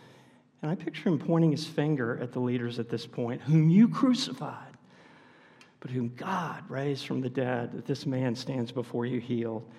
And 0.62 0.72
I 0.72 0.76
picture 0.76 1.10
him 1.10 1.20
pointing 1.20 1.52
his 1.52 1.68
finger 1.68 2.18
at 2.22 2.32
the 2.32 2.40
leaders 2.40 2.80
at 2.80 2.88
this 2.88 3.06
point, 3.06 3.42
whom 3.42 3.70
you 3.70 3.90
crucified, 3.90 4.78
but 5.82 5.92
whom 5.92 6.14
God 6.16 6.64
raised 6.70 7.06
from 7.06 7.20
the 7.20 7.30
dead, 7.30 7.74
that 7.74 7.86
this 7.86 8.06
man 8.06 8.34
stands 8.34 8.72
before 8.72 9.06
you 9.06 9.20
healed. 9.20 9.70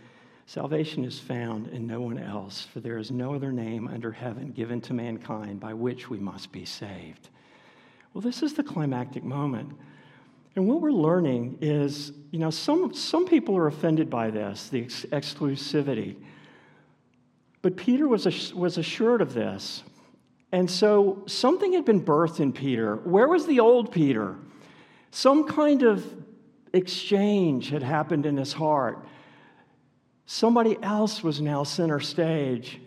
Salvation 0.44 1.06
is 1.06 1.18
found 1.18 1.68
in 1.68 1.86
no 1.86 2.02
one 2.02 2.18
else, 2.18 2.66
for 2.70 2.80
there 2.80 2.98
is 2.98 3.10
no 3.10 3.34
other 3.34 3.50
name 3.50 3.88
under 3.88 4.12
heaven 4.12 4.52
given 4.52 4.82
to 4.82 4.92
mankind 4.92 5.58
by 5.58 5.72
which 5.72 6.10
we 6.10 6.18
must 6.18 6.52
be 6.52 6.66
saved. 6.66 7.30
Well, 8.16 8.22
this 8.22 8.42
is 8.42 8.54
the 8.54 8.62
climactic 8.62 9.24
moment. 9.24 9.76
And 10.54 10.66
what 10.66 10.80
we're 10.80 10.90
learning 10.90 11.58
is, 11.60 12.12
you 12.30 12.38
know, 12.38 12.48
some, 12.48 12.94
some 12.94 13.26
people 13.26 13.58
are 13.58 13.66
offended 13.66 14.08
by 14.08 14.30
this, 14.30 14.70
the 14.70 14.84
ex- 14.84 15.04
exclusivity. 15.12 16.16
But 17.60 17.76
Peter 17.76 18.08
was, 18.08 18.54
was 18.54 18.78
assured 18.78 19.20
of 19.20 19.34
this. 19.34 19.82
And 20.50 20.70
so 20.70 21.24
something 21.26 21.74
had 21.74 21.84
been 21.84 22.02
birthed 22.02 22.40
in 22.40 22.54
Peter. 22.54 22.96
Where 22.96 23.28
was 23.28 23.44
the 23.44 23.60
old 23.60 23.92
Peter? 23.92 24.36
Some 25.10 25.46
kind 25.46 25.82
of 25.82 26.02
exchange 26.72 27.68
had 27.68 27.82
happened 27.82 28.24
in 28.24 28.38
his 28.38 28.54
heart. 28.54 29.04
Somebody 30.24 30.78
else 30.82 31.22
was 31.22 31.42
now 31.42 31.64
center 31.64 32.00
stage. 32.00 32.80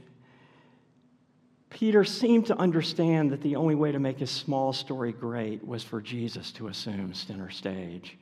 Peter 1.69 2.03
seemed 2.03 2.47
to 2.47 2.57
understand 2.57 3.31
that 3.31 3.41
the 3.41 3.55
only 3.55 3.75
way 3.75 3.91
to 3.91 3.99
make 3.99 4.19
his 4.19 4.31
small 4.31 4.73
story 4.73 5.11
great 5.11 5.65
was 5.65 5.83
for 5.83 6.01
Jesus 6.01 6.51
to 6.53 6.67
assume 6.67 7.13
center 7.13 7.49
stage. 7.49 8.17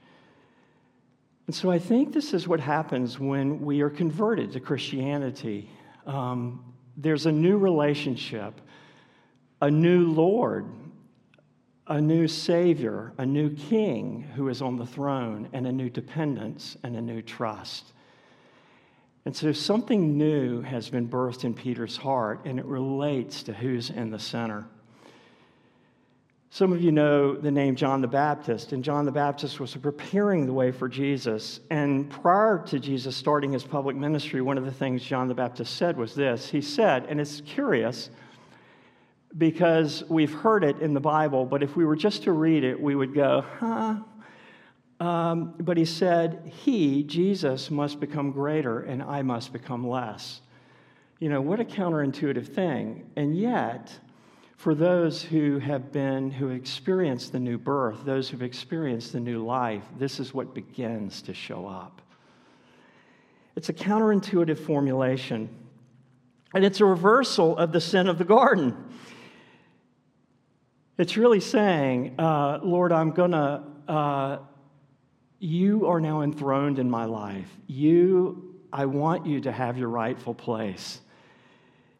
And 1.47 1.55
so 1.55 1.71
I 1.71 1.79
think 1.79 2.13
this 2.13 2.33
is 2.33 2.47
what 2.47 2.59
happens 2.59 3.19
when 3.19 3.61
we 3.61 3.79
are 3.81 3.89
converted 3.89 4.51
to 4.51 4.59
Christianity. 4.59 5.69
Um, 6.05 6.73
there's 6.97 7.25
a 7.25 7.31
new 7.31 7.57
relationship, 7.57 8.59
a 9.61 9.71
new 9.71 10.07
Lord, 10.11 10.65
a 11.87 12.01
new 12.01 12.27
Savior, 12.27 13.13
a 13.17 13.25
new 13.25 13.49
King 13.55 14.29
who 14.35 14.49
is 14.49 14.61
on 14.61 14.75
the 14.75 14.85
throne, 14.85 15.47
and 15.53 15.65
a 15.65 15.71
new 15.71 15.89
dependence 15.89 16.75
and 16.83 16.97
a 16.97 17.01
new 17.01 17.21
trust. 17.21 17.93
And 19.27 19.35
so 19.35 19.51
something 19.51 20.17
new 20.17 20.61
has 20.61 20.89
been 20.89 21.09
birthed 21.09 21.43
in 21.43 21.53
Peter's 21.53 21.97
heart, 21.97 22.45
and 22.45 22.57
it 22.57 22.63
relates 22.63 23.43
to 23.43 23.51
who's 23.51 23.89
in 23.89 24.09
the 24.09 24.19
center. 24.19 24.65
Some 26.49 26.71
of 26.71 26.81
you 26.81 26.93
know 26.93 27.35
the 27.35 27.51
name 27.51 27.75
John 27.75 27.99
the 27.99 28.07
Baptist, 28.07 28.71
and 28.71 28.81
John 28.81 29.03
the 29.03 29.11
Baptist 29.11 29.59
was 29.59 29.75
preparing 29.75 30.45
the 30.45 30.53
way 30.53 30.71
for 30.71 30.87
Jesus. 30.87 31.59
And 31.69 32.09
prior 32.09 32.59
to 32.67 32.79
Jesus 32.79 33.17
starting 33.17 33.51
his 33.51 33.65
public 33.65 33.97
ministry, 33.97 34.39
one 34.39 34.57
of 34.57 34.63
the 34.63 34.71
things 34.71 35.03
John 35.03 35.27
the 35.27 35.35
Baptist 35.35 35.75
said 35.75 35.97
was 35.97 36.15
this 36.15 36.47
He 36.47 36.61
said, 36.61 37.05
and 37.09 37.19
it's 37.19 37.41
curious 37.41 38.09
because 39.37 40.05
we've 40.07 40.33
heard 40.33 40.63
it 40.63 40.79
in 40.79 40.93
the 40.93 41.01
Bible, 41.01 41.45
but 41.45 41.61
if 41.63 41.75
we 41.75 41.83
were 41.83 41.97
just 41.97 42.23
to 42.23 42.31
read 42.31 42.63
it, 42.63 42.81
we 42.81 42.95
would 42.95 43.13
go, 43.13 43.43
huh, 43.59 43.97
um, 44.99 45.53
but 45.59 45.77
he 45.77 45.85
said, 45.85 46.51
He, 46.63 47.03
Jesus, 47.03 47.69
must 47.69 47.99
become 47.99 48.31
greater 48.31 48.81
and 48.81 49.03
I 49.03 49.21
must 49.21 49.53
become 49.53 49.87
less. 49.87 50.41
You 51.19 51.29
know, 51.29 51.41
what 51.41 51.59
a 51.59 51.65
counterintuitive 51.65 52.47
thing. 52.47 53.09
And 53.15 53.37
yet, 53.37 53.91
for 54.55 54.73
those 54.73 55.21
who 55.21 55.59
have 55.59 55.91
been, 55.91 56.31
who 56.31 56.49
experienced 56.49 57.31
the 57.31 57.39
new 57.39 57.57
birth, 57.57 58.05
those 58.05 58.29
who've 58.29 58.41
experienced 58.41 59.13
the 59.13 59.19
new 59.19 59.43
life, 59.45 59.83
this 59.97 60.19
is 60.19 60.33
what 60.33 60.55
begins 60.55 61.21
to 61.23 61.33
show 61.33 61.67
up. 61.67 62.01
It's 63.55 63.69
a 63.69 63.73
counterintuitive 63.73 64.59
formulation, 64.59 65.49
and 66.53 66.63
it's 66.63 66.79
a 66.79 66.85
reversal 66.85 67.57
of 67.57 67.71
the 67.71 67.81
sin 67.81 68.07
of 68.07 68.19
the 68.19 68.23
garden. 68.23 68.75
It's 70.99 71.17
really 71.17 71.39
saying, 71.39 72.19
uh, 72.19 72.59
Lord, 72.63 72.91
I'm 72.91 73.11
going 73.11 73.31
to. 73.31 73.63
Uh, 73.87 74.37
you 75.39 75.87
are 75.87 75.99
now 75.99 76.21
enthroned 76.21 76.79
in 76.79 76.89
my 76.89 77.05
life. 77.05 77.49
You, 77.67 78.55
I 78.73 78.85
want 78.85 79.25
you 79.25 79.41
to 79.41 79.51
have 79.51 79.77
your 79.77 79.89
rightful 79.89 80.33
place. 80.33 80.99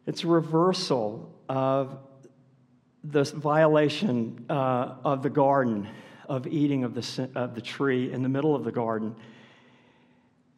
It's 0.06 0.24
a 0.24 0.26
reversal 0.26 1.32
of 1.48 1.98
the 3.04 3.24
violation 3.24 4.44
uh, 4.48 4.94
of 5.04 5.22
the 5.22 5.30
garden, 5.30 5.88
of 6.28 6.46
eating 6.46 6.84
of 6.84 6.94
the, 6.94 7.30
of 7.34 7.54
the 7.54 7.60
tree 7.60 8.12
in 8.12 8.22
the 8.22 8.28
middle 8.28 8.54
of 8.54 8.64
the 8.64 8.72
garden. 8.72 9.14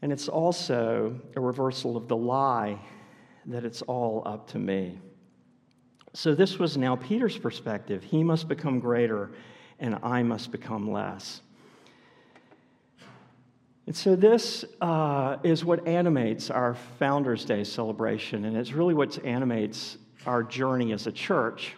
And 0.03 0.13
it's 0.13 0.29
also 0.29 1.21
a 1.37 1.41
reversal 1.41 1.97
of 1.97 2.09
the 2.09 2.17
lie 2.17 2.79
that 3.47 3.65
it's 3.65 3.83
all 3.83 4.23
up 4.25 4.49
to 4.51 4.59
me. 4.59 4.99
So, 6.13 6.35
this 6.35 6.59
was 6.59 6.77
now 6.77 6.97
Peter's 6.97 7.39
perspective. 7.39 8.03
He 8.03 8.25
must 8.25 8.49
become 8.49 8.81
greater, 8.81 9.31
and 9.79 9.97
I 10.03 10.25
must 10.25 10.51
become 10.51 10.91
less. 10.91 11.41
And 13.91 13.97
so, 13.97 14.15
this 14.15 14.65
uh, 14.81 15.39
is 15.43 15.65
what 15.65 15.89
animates 15.89 16.49
our 16.49 16.77
Founders 17.01 17.45
Day 17.45 17.65
celebration, 17.65 18.45
and 18.45 18.57
it's 18.57 18.71
really 18.71 18.95
what 18.95 19.19
animates 19.25 19.99
our 20.27 20.45
journey 20.45 20.93
as 20.93 21.09
a 21.09 21.11
church. 21.11 21.75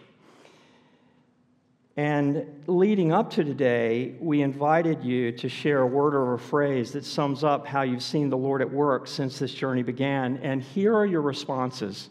And 1.97 2.65
leading 2.67 3.11
up 3.11 3.31
to 3.31 3.43
today, 3.43 4.13
we 4.19 4.43
invited 4.43 5.03
you 5.03 5.31
to 5.31 5.49
share 5.49 5.79
a 5.79 5.87
word 5.87 6.13
or 6.13 6.35
a 6.35 6.37
phrase 6.37 6.91
that 6.91 7.03
sums 7.03 7.43
up 7.43 7.65
how 7.65 7.81
you've 7.81 8.03
seen 8.03 8.29
the 8.29 8.37
Lord 8.37 8.61
at 8.61 8.71
work 8.71 9.07
since 9.07 9.39
this 9.39 9.51
journey 9.51 9.81
began. 9.81 10.37
And 10.43 10.61
here 10.61 10.95
are 10.95 11.07
your 11.07 11.21
responses. 11.21 12.09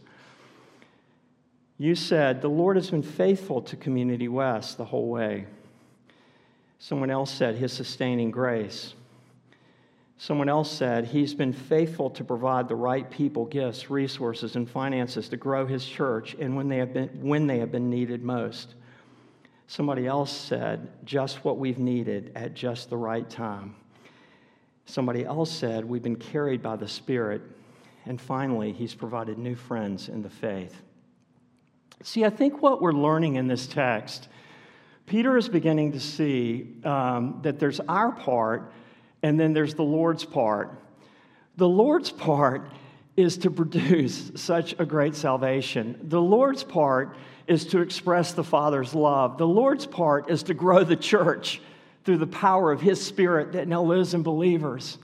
You 1.78 1.94
said, 1.94 2.42
The 2.42 2.48
Lord 2.48 2.74
has 2.74 2.90
been 2.90 3.04
faithful 3.04 3.62
to 3.62 3.76
Community 3.76 4.26
West 4.26 4.78
the 4.78 4.84
whole 4.84 5.08
way. 5.08 5.46
Someone 6.80 7.12
else 7.12 7.32
said, 7.32 7.54
His 7.54 7.72
sustaining 7.72 8.32
grace. 8.32 8.94
Someone 10.22 10.48
else 10.48 10.70
said, 10.70 11.06
He's 11.06 11.34
been 11.34 11.52
faithful 11.52 12.08
to 12.10 12.22
provide 12.22 12.68
the 12.68 12.76
right 12.76 13.10
people, 13.10 13.44
gifts, 13.44 13.90
resources, 13.90 14.54
and 14.54 14.70
finances 14.70 15.28
to 15.30 15.36
grow 15.36 15.66
His 15.66 15.84
church 15.84 16.36
and 16.38 16.54
when 16.54 16.68
they 16.68 16.76
have 16.76 16.92
been, 16.92 17.08
when 17.20 17.48
they 17.48 17.58
have 17.58 17.72
been 17.72 17.90
needed 17.90 18.22
most. 18.22 18.76
Somebody 19.66 20.06
else 20.06 20.30
said, 20.30 20.92
Just 21.04 21.44
what 21.44 21.58
we've 21.58 21.80
needed 21.80 22.30
at 22.36 22.54
just 22.54 22.88
the 22.88 22.96
right 22.96 23.28
time. 23.28 23.74
Somebody 24.86 25.24
else 25.24 25.50
said, 25.50 25.84
We've 25.84 26.04
been 26.04 26.14
carried 26.14 26.62
by 26.62 26.76
the 26.76 26.86
Spirit. 26.86 27.42
And 28.06 28.20
finally, 28.20 28.70
He's 28.70 28.94
provided 28.94 29.38
new 29.38 29.56
friends 29.56 30.08
in 30.08 30.22
the 30.22 30.30
faith. 30.30 30.82
See, 32.04 32.24
I 32.24 32.30
think 32.30 32.62
what 32.62 32.80
we're 32.80 32.92
learning 32.92 33.34
in 33.34 33.48
this 33.48 33.66
text, 33.66 34.28
Peter 35.04 35.36
is 35.36 35.48
beginning 35.48 35.90
to 35.90 36.00
see 36.00 36.76
um, 36.84 37.40
that 37.42 37.58
there's 37.58 37.80
our 37.80 38.12
part 38.12 38.72
and 39.22 39.38
then 39.38 39.52
there's 39.52 39.74
the 39.74 39.82
Lord's 39.82 40.24
part. 40.24 40.70
The 41.56 41.68
Lord's 41.68 42.10
part 42.10 42.70
is 43.16 43.36
to 43.38 43.50
produce 43.50 44.32
such 44.34 44.74
a 44.78 44.86
great 44.86 45.14
salvation. 45.14 45.98
The 46.02 46.20
Lord's 46.20 46.64
part 46.64 47.16
is 47.46 47.66
to 47.66 47.80
express 47.80 48.32
the 48.32 48.44
Father's 48.44 48.94
love. 48.94 49.36
The 49.38 49.46
Lord's 49.46 49.86
part 49.86 50.30
is 50.30 50.42
to 50.44 50.54
grow 50.54 50.84
the 50.84 50.96
church 50.96 51.60
through 52.04 52.18
the 52.18 52.26
power 52.26 52.72
of 52.72 52.80
His 52.80 53.04
Spirit 53.04 53.52
that 53.52 53.68
now 53.68 53.82
lives 53.82 54.14
in 54.14 54.22
believers. 54.22 54.98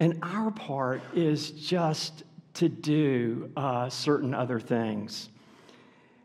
And 0.00 0.18
our 0.22 0.50
part 0.50 1.02
is 1.14 1.50
just 1.50 2.24
to 2.54 2.68
do 2.68 3.50
uh, 3.56 3.88
certain 3.88 4.34
other 4.34 4.60
things. 4.60 5.28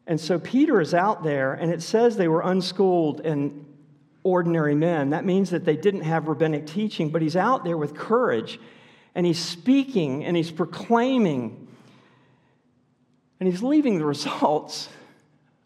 And 0.08 0.20
so 0.20 0.40
Peter 0.40 0.82
is 0.82 0.94
out 0.94 1.24
there, 1.24 1.54
and 1.54 1.72
it 1.72 1.84
says 1.84 2.18
they 2.18 2.28
were 2.28 2.42
unschooled 2.42 3.22
and 3.22 3.66
ordinary 4.24 4.76
men. 4.76 5.12
That 5.12 5.26
means 5.26 5.50
that 5.52 5.66
they 5.66 5.76
didn't 5.76 6.02
have 6.02 6.28
rabbinic 6.28 6.68
teaching, 6.68 7.10
but 7.10 7.22
he's 7.22 7.36
out 7.36 7.64
there 7.64 7.78
with 7.78 7.96
courage 7.96 8.60
and 9.16 9.26
he's 9.26 9.40
speaking 9.40 10.26
and 10.26 10.36
he's 10.36 10.52
proclaiming 10.52 11.68
and 13.40 13.50
he's 13.50 13.64
leaving 13.64 13.98
the 13.98 14.06
results 14.06 14.90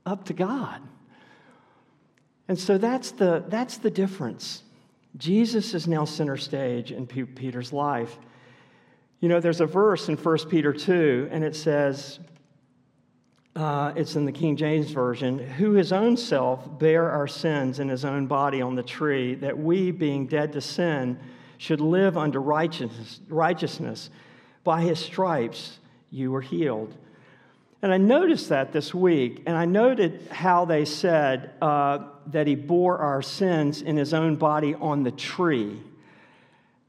up 0.05 0.25
to 0.25 0.33
God. 0.33 0.81
And 2.47 2.59
so 2.59 2.77
that's 2.77 3.11
the, 3.11 3.43
that's 3.47 3.77
the 3.77 3.89
difference. 3.89 4.63
Jesus 5.17 5.73
is 5.73 5.87
now 5.87 6.05
center 6.05 6.37
stage 6.37 6.91
in 6.91 7.07
Peter's 7.07 7.71
life. 7.71 8.17
You 9.19 9.29
know, 9.29 9.39
there's 9.39 9.61
a 9.61 9.65
verse 9.65 10.09
in 10.09 10.17
1 10.17 10.37
Peter 10.49 10.73
2, 10.73 11.29
and 11.31 11.43
it 11.43 11.55
says, 11.55 12.19
uh, 13.55 13.93
it's 13.95 14.15
in 14.15 14.25
the 14.25 14.31
King 14.31 14.55
James 14.55 14.89
Version, 14.91 15.37
who 15.37 15.73
his 15.73 15.91
own 15.93 16.17
self 16.17 16.79
bare 16.79 17.11
our 17.11 17.27
sins 17.27 17.79
in 17.79 17.87
his 17.87 18.03
own 18.03 18.25
body 18.25 18.61
on 18.61 18.75
the 18.75 18.83
tree, 18.83 19.35
that 19.35 19.57
we, 19.57 19.91
being 19.91 20.25
dead 20.25 20.53
to 20.53 20.61
sin, 20.61 21.19
should 21.57 21.79
live 21.79 22.17
unto 22.17 22.39
righteousness. 22.39 23.19
righteousness. 23.29 24.09
By 24.63 24.81
his 24.81 24.99
stripes 24.99 25.77
you 26.09 26.31
were 26.31 26.41
healed. 26.41 26.95
And 27.83 27.93
I 27.93 27.97
noticed 27.97 28.49
that 28.49 28.71
this 28.71 28.93
week, 28.93 29.43
and 29.45 29.57
I 29.57 29.65
noted 29.65 30.27
how 30.31 30.65
they 30.65 30.85
said 30.85 31.51
uh, 31.61 31.99
that 32.27 32.47
he 32.47 32.55
bore 32.55 32.97
our 32.97 33.21
sins 33.21 33.81
in 33.81 33.97
his 33.97 34.13
own 34.13 34.37
body 34.37 34.73
on 34.73 35.03
the 35.03 35.11
tree. 35.11 35.81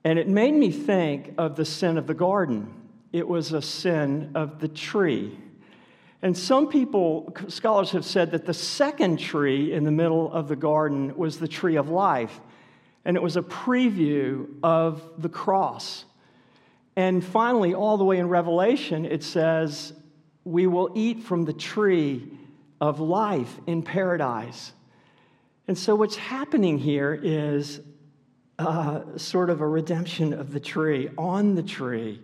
And 0.04 0.18
it 0.18 0.28
made 0.28 0.54
me 0.54 0.70
think 0.70 1.34
of 1.36 1.56
the 1.56 1.64
sin 1.64 1.98
of 1.98 2.06
the 2.06 2.14
garden. 2.14 2.72
It 3.12 3.26
was 3.26 3.52
a 3.52 3.60
sin 3.60 4.30
of 4.34 4.60
the 4.60 4.68
tree. 4.68 5.36
And 6.24 6.34
some 6.34 6.68
people, 6.68 7.36
scholars 7.48 7.90
have 7.90 8.06
said 8.06 8.30
that 8.30 8.46
the 8.46 8.54
second 8.54 9.18
tree 9.18 9.74
in 9.74 9.84
the 9.84 9.90
middle 9.90 10.32
of 10.32 10.48
the 10.48 10.56
garden 10.56 11.14
was 11.18 11.38
the 11.38 11.46
tree 11.46 11.76
of 11.76 11.90
life, 11.90 12.40
and 13.04 13.14
it 13.14 13.22
was 13.22 13.36
a 13.36 13.42
preview 13.42 14.46
of 14.62 15.02
the 15.18 15.28
cross. 15.28 16.06
And 16.96 17.22
finally, 17.22 17.74
all 17.74 17.98
the 17.98 18.06
way 18.06 18.16
in 18.16 18.30
Revelation, 18.30 19.04
it 19.04 19.22
says, 19.22 19.92
We 20.44 20.66
will 20.66 20.92
eat 20.94 21.24
from 21.24 21.44
the 21.44 21.52
tree 21.52 22.26
of 22.80 23.00
life 23.00 23.60
in 23.66 23.82
paradise. 23.82 24.72
And 25.68 25.76
so, 25.76 25.94
what's 25.94 26.16
happening 26.16 26.78
here 26.78 27.12
is 27.22 27.82
uh, 28.58 29.18
sort 29.18 29.50
of 29.50 29.60
a 29.60 29.68
redemption 29.68 30.32
of 30.32 30.54
the 30.54 30.60
tree. 30.60 31.10
On 31.18 31.54
the 31.54 31.62
tree, 31.62 32.22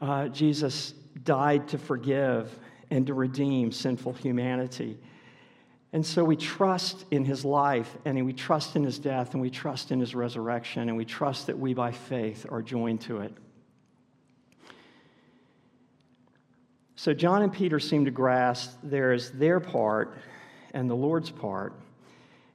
uh, 0.00 0.26
Jesus 0.30 0.94
died 1.22 1.68
to 1.68 1.78
forgive 1.78 2.58
and 2.94 3.08
to 3.08 3.14
redeem 3.14 3.72
sinful 3.72 4.12
humanity. 4.12 4.96
And 5.92 6.06
so 6.06 6.22
we 6.22 6.36
trust 6.36 7.04
in 7.10 7.24
his 7.24 7.44
life, 7.44 7.96
and 8.04 8.24
we 8.24 8.32
trust 8.32 8.76
in 8.76 8.84
his 8.84 9.00
death, 9.00 9.32
and 9.32 9.42
we 9.42 9.50
trust 9.50 9.90
in 9.90 9.98
his 9.98 10.14
resurrection, 10.14 10.88
and 10.88 10.96
we 10.96 11.04
trust 11.04 11.48
that 11.48 11.58
we 11.58 11.74
by 11.74 11.90
faith 11.90 12.46
are 12.48 12.62
joined 12.62 13.00
to 13.02 13.18
it. 13.18 13.32
So 16.94 17.12
John 17.12 17.42
and 17.42 17.52
Peter 17.52 17.80
seem 17.80 18.04
to 18.04 18.12
grasp 18.12 18.78
there 18.84 19.12
is 19.12 19.32
their 19.32 19.58
part 19.58 20.16
and 20.72 20.88
the 20.88 20.94
Lord's 20.94 21.30
part, 21.30 21.72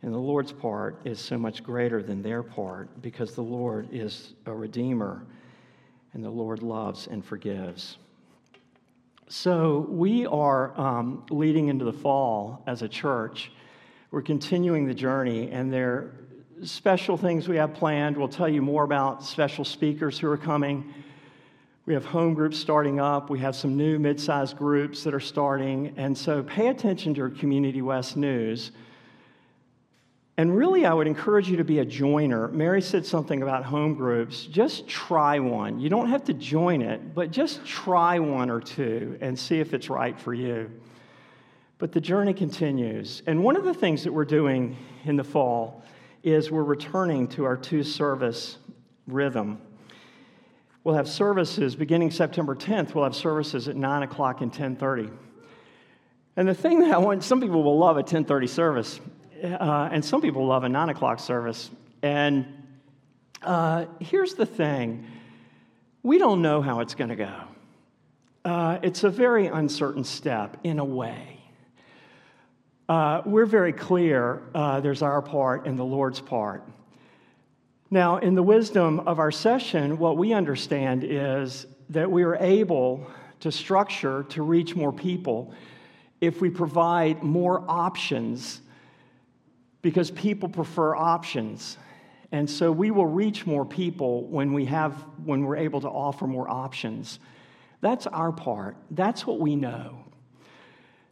and 0.03 0.13
the 0.13 0.17
Lord's 0.17 0.53
part 0.53 1.01
is 1.03 1.19
so 1.19 1.37
much 1.37 1.63
greater 1.63 2.01
than 2.01 2.21
their 2.21 2.43
part 2.43 3.01
because 3.01 3.35
the 3.35 3.43
Lord 3.43 3.89
is 3.91 4.35
a 4.45 4.53
redeemer, 4.53 5.25
and 6.13 6.23
the 6.23 6.29
Lord 6.29 6.63
loves 6.63 7.07
and 7.07 7.25
forgives. 7.25 7.97
So, 9.31 9.85
we 9.87 10.25
are 10.25 10.75
um, 10.75 11.23
leading 11.29 11.67
into 11.67 11.85
the 11.85 11.93
fall 11.93 12.63
as 12.65 12.81
a 12.81 12.89
church. 12.89 13.51
We're 14.09 14.23
continuing 14.23 14.87
the 14.87 14.93
journey, 14.95 15.51
and 15.51 15.71
there 15.71 15.91
are 15.91 16.13
special 16.63 17.15
things 17.15 17.47
we 17.47 17.57
have 17.57 17.75
planned. 17.75 18.17
We'll 18.17 18.27
tell 18.27 18.49
you 18.49 18.63
more 18.63 18.83
about 18.83 19.23
special 19.23 19.63
speakers 19.63 20.17
who 20.17 20.27
are 20.31 20.37
coming. 20.37 20.91
We 21.85 21.93
have 21.93 22.05
home 22.05 22.33
groups 22.33 22.57
starting 22.57 22.99
up. 22.99 23.29
We 23.29 23.37
have 23.37 23.55
some 23.55 23.77
new 23.77 23.99
mid 23.99 24.19
sized 24.19 24.57
groups 24.57 25.03
that 25.03 25.13
are 25.13 25.19
starting. 25.19 25.93
And 25.95 26.17
so, 26.17 26.41
pay 26.41 26.69
attention 26.69 27.13
to 27.13 27.21
our 27.21 27.29
Community 27.29 27.83
West 27.83 28.17
news. 28.17 28.71
And 30.39 30.55
really, 30.55 30.85
I 30.85 30.93
would 30.93 31.05
encourage 31.05 31.49
you 31.49 31.57
to 31.57 31.65
be 31.65 31.79
a 31.79 31.85
joiner. 31.85 32.47
Mary 32.47 32.81
said 32.81 33.05
something 33.05 33.43
about 33.43 33.65
home 33.65 33.93
groups. 33.93 34.45
Just 34.45 34.87
try 34.87 35.37
one. 35.37 35.81
You 35.81 35.89
don't 35.89 36.07
have 36.07 36.23
to 36.23 36.33
join 36.33 36.81
it, 36.81 37.13
but 37.13 37.29
just 37.29 37.65
try 37.65 38.19
one 38.19 38.49
or 38.49 38.61
two 38.61 39.17
and 39.19 39.37
see 39.37 39.59
if 39.59 39.73
it's 39.73 39.89
right 39.89 40.17
for 40.17 40.33
you. 40.33 40.71
But 41.77 41.91
the 41.91 41.99
journey 41.99 42.33
continues. 42.33 43.21
And 43.27 43.43
one 43.43 43.57
of 43.57 43.65
the 43.65 43.73
things 43.73 44.05
that 44.05 44.13
we're 44.13 44.23
doing 44.23 44.77
in 45.03 45.17
the 45.17 45.25
fall 45.25 45.83
is 46.23 46.49
we're 46.49 46.63
returning 46.63 47.27
to 47.31 47.43
our 47.43 47.57
two 47.57 47.83
service 47.83 48.59
rhythm. 49.07 49.59
We'll 50.85 50.95
have 50.95 51.09
services 51.09 51.75
beginning 51.75 52.11
September 52.11 52.55
10th. 52.55 52.95
We'll 52.95 53.03
have 53.03 53.13
services 53.13 53.67
at 53.67 53.75
9 53.75 54.03
o'clock 54.03 54.39
and 54.39 54.53
10:30. 54.53 55.11
And 56.37 56.47
the 56.47 56.53
thing 56.53 56.79
that 56.79 56.91
I 56.91 56.97
want, 56.97 57.25
some 57.25 57.41
people 57.41 57.61
will 57.61 57.77
love 57.77 57.97
a 57.97 58.03
10:30 58.03 58.47
service 58.47 59.01
uh, 59.43 59.89
and 59.91 60.03
some 60.03 60.21
people 60.21 60.45
love 60.45 60.63
a 60.63 60.69
nine 60.69 60.89
o'clock 60.89 61.19
service. 61.19 61.69
And 62.01 62.45
uh, 63.41 63.85
here's 63.99 64.33
the 64.33 64.45
thing 64.45 65.05
we 66.03 66.17
don't 66.17 66.41
know 66.41 66.61
how 66.61 66.79
it's 66.79 66.95
going 66.95 67.09
to 67.09 67.15
go. 67.15 67.35
Uh, 68.45 68.79
it's 68.81 69.03
a 69.03 69.09
very 69.09 69.47
uncertain 69.47 70.03
step 70.03 70.57
in 70.63 70.79
a 70.79 70.85
way. 70.85 71.41
Uh, 72.87 73.21
we're 73.25 73.45
very 73.45 73.73
clear 73.73 74.41
uh, 74.55 74.79
there's 74.79 75.01
our 75.01 75.21
part 75.21 75.67
and 75.67 75.77
the 75.77 75.83
Lord's 75.83 76.19
part. 76.19 76.63
Now, 77.91 78.17
in 78.17 78.35
the 78.35 78.43
wisdom 78.43 79.01
of 79.01 79.19
our 79.19 79.31
session, 79.31 79.97
what 79.97 80.17
we 80.17 80.33
understand 80.33 81.03
is 81.03 81.67
that 81.89 82.09
we 82.09 82.23
are 82.23 82.35
able 82.37 83.05
to 83.41 83.51
structure 83.51 84.23
to 84.29 84.41
reach 84.41 84.75
more 84.75 84.93
people 84.93 85.53
if 86.21 86.41
we 86.41 86.49
provide 86.49 87.23
more 87.23 87.63
options 87.67 88.61
because 89.81 90.11
people 90.11 90.49
prefer 90.49 90.95
options. 90.95 91.77
And 92.31 92.49
so 92.49 92.71
we 92.71 92.91
will 92.91 93.07
reach 93.07 93.45
more 93.45 93.65
people 93.65 94.25
when 94.25 94.53
we 94.53 94.65
have 94.65 94.93
when 95.23 95.43
we're 95.45 95.57
able 95.57 95.81
to 95.81 95.89
offer 95.89 96.27
more 96.27 96.49
options. 96.49 97.19
That's 97.81 98.07
our 98.07 98.31
part. 98.31 98.77
That's 98.91 99.25
what 99.25 99.39
we 99.39 99.55
know. 99.55 100.03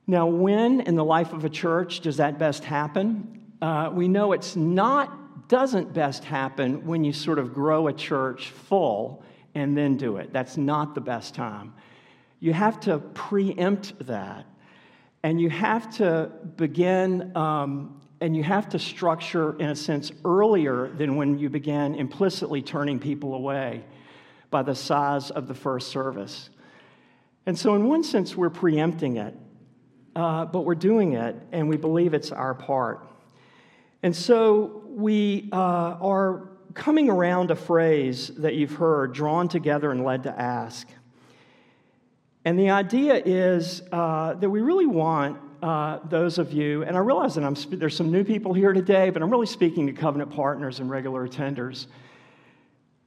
Now, 0.06 0.28
when 0.28 0.82
in 0.82 0.96
the 0.96 1.04
life 1.04 1.34
of 1.34 1.44
a 1.44 1.50
church 1.50 2.02
does 2.02 2.18
that 2.18 2.38
best 2.38 2.64
happen? 2.64 3.42
Uh, 3.62 3.90
we 3.92 4.08
know 4.08 4.32
it's 4.34 4.56
not 4.56 5.48
doesn't 5.48 5.94
best 5.94 6.26
happen 6.26 6.86
when 6.86 7.04
you 7.04 7.14
sort 7.14 7.40
of 7.40 7.54
grow 7.54 7.88
a 7.88 7.94
church 7.94 8.50
full 8.50 9.24
and 9.56 9.78
then 9.78 9.98
do 9.98 10.18
it. 10.18 10.32
That's 10.34 10.58
not 10.58 10.94
the 10.94 11.02
best 11.02 11.34
time. 11.34 11.74
You 12.40 12.54
have 12.54 12.80
to 12.82 13.00
preempt 13.00 14.06
that, 14.06 14.46
and 15.24 15.42
you 15.42 15.50
have 15.50 15.90
to 15.98 16.32
begin 16.58 17.36
um, 17.36 17.97
and 18.20 18.36
you 18.36 18.44
have 18.44 18.70
to 18.70 18.80
structure, 18.80 19.56
in 19.60 19.70
a 19.70 19.76
sense, 19.76 20.12
earlier 20.26 20.90
than 20.90 21.16
when 21.16 21.38
you 21.38 21.50
began 21.50 21.96
implicitly 21.96 22.62
turning 22.62 23.00
people 23.00 23.36
away 23.36 23.84
by 24.50 24.64
the 24.64 24.74
size 24.74 25.30
of 25.30 25.48
the 25.48 25.54
first 25.54 25.90
service. 25.90 26.50
And 27.46 27.58
so, 27.58 27.76
in 27.76 27.88
one 27.88 28.04
sense, 28.04 28.36
we're 28.36 28.50
preempting 28.50 29.18
it, 29.18 29.36
uh, 30.16 30.46
but 30.46 30.62
we're 30.62 30.76
doing 30.76 31.14
it, 31.14 31.36
and 31.52 31.70
we 31.70 31.78
believe 31.78 32.14
it's 32.14 32.32
our 32.32 32.54
part. 32.54 33.08
And 34.04 34.16
so, 34.16 34.84
we 34.88 35.50
uh, 35.52 35.56
are 36.02 36.50
coming 36.74 37.10
around 37.10 37.52
a 37.52 37.56
phrase 37.56 38.30
that 38.38 38.56
you've 38.56 38.74
heard 38.74 39.14
drawn 39.14 39.48
together 39.48 39.92
and 39.92 40.04
led 40.04 40.24
to 40.24 40.40
ask. 40.40 40.88
And 42.46 42.58
the 42.58 42.70
idea 42.70 43.16
is 43.16 43.82
uh, 43.92 44.36
that 44.36 44.50
we 44.50 44.62
really 44.62 44.86
want 44.86 45.38
uh, 45.62 46.00
those 46.10 46.38
of 46.38 46.54
you, 46.54 46.84
and 46.84 46.96
I 46.96 47.00
realize 47.00 47.36
that 47.36 47.44
I'm, 47.44 47.56
there's 47.72 47.96
some 47.96 48.12
new 48.12 48.24
people 48.24 48.54
here 48.54 48.74
today, 48.74 49.10
but 49.10 49.22
I'm 49.22 49.30
really 49.30 49.48
speaking 49.48 49.88
to 49.88 49.94
covenant 49.94 50.32
partners 50.32 50.80
and 50.80 50.90
regular 50.90 51.28
attenders, 51.28 51.88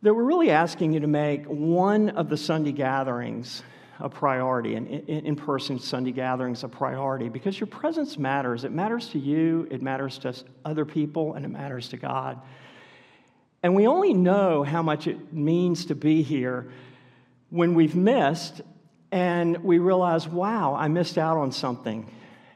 that 0.02 0.14
we're 0.14 0.24
really 0.24 0.50
asking 0.50 0.92
you 0.92 1.00
to 1.00 1.06
make 1.06 1.44
one 1.46 2.10
of 2.10 2.28
the 2.28 2.36
Sunday 2.36 2.72
gatherings 2.72 3.62
a 3.98 4.08
priority, 4.08 4.76
and 4.76 4.88
in 4.88 5.36
person 5.36 5.78
Sunday 5.78 6.10
gatherings 6.10 6.64
a 6.64 6.68
priority, 6.68 7.28
because 7.28 7.60
your 7.60 7.66
presence 7.66 8.16
matters. 8.16 8.64
It 8.64 8.72
matters 8.72 9.08
to 9.10 9.18
you, 9.18 9.68
it 9.70 9.82
matters 9.82 10.18
to 10.20 10.34
other 10.64 10.84
people, 10.84 11.34
and 11.34 11.44
it 11.44 11.48
matters 11.48 11.88
to 11.90 11.98
God. 11.98 12.40
And 13.62 13.74
we 13.74 13.86
only 13.86 14.14
know 14.14 14.62
how 14.62 14.82
much 14.82 15.06
it 15.06 15.34
means 15.34 15.84
to 15.86 15.94
be 15.94 16.22
here 16.22 16.72
when 17.50 17.74
we've 17.74 17.94
missed 17.94 18.62
and 19.12 19.58
we 19.64 19.78
realize, 19.78 20.26
wow, 20.26 20.74
I 20.74 20.88
missed 20.88 21.18
out 21.18 21.36
on 21.36 21.52
something. 21.52 22.10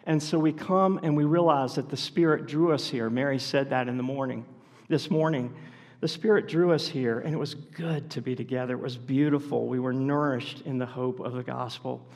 And 0.04 0.22
so 0.22 0.38
we 0.38 0.52
come 0.52 1.00
and 1.02 1.16
we 1.16 1.24
realize 1.24 1.74
that 1.76 1.88
the 1.88 1.96
Spirit 1.96 2.46
drew 2.46 2.72
us 2.72 2.88
here. 2.88 3.08
Mary 3.08 3.38
said 3.38 3.70
that 3.70 3.88
in 3.88 3.96
the 3.96 4.02
morning, 4.02 4.44
this 4.88 5.10
morning. 5.10 5.54
The 6.00 6.08
Spirit 6.08 6.46
drew 6.46 6.72
us 6.72 6.86
here, 6.86 7.20
and 7.20 7.34
it 7.34 7.38
was 7.38 7.54
good 7.54 8.10
to 8.10 8.20
be 8.20 8.36
together. 8.36 8.74
It 8.74 8.82
was 8.82 8.98
beautiful. 8.98 9.66
We 9.66 9.80
were 9.80 9.94
nourished 9.94 10.60
in 10.66 10.76
the 10.76 10.84
hope 10.84 11.20
of 11.20 11.32
the 11.32 11.42
gospel. 11.42 12.06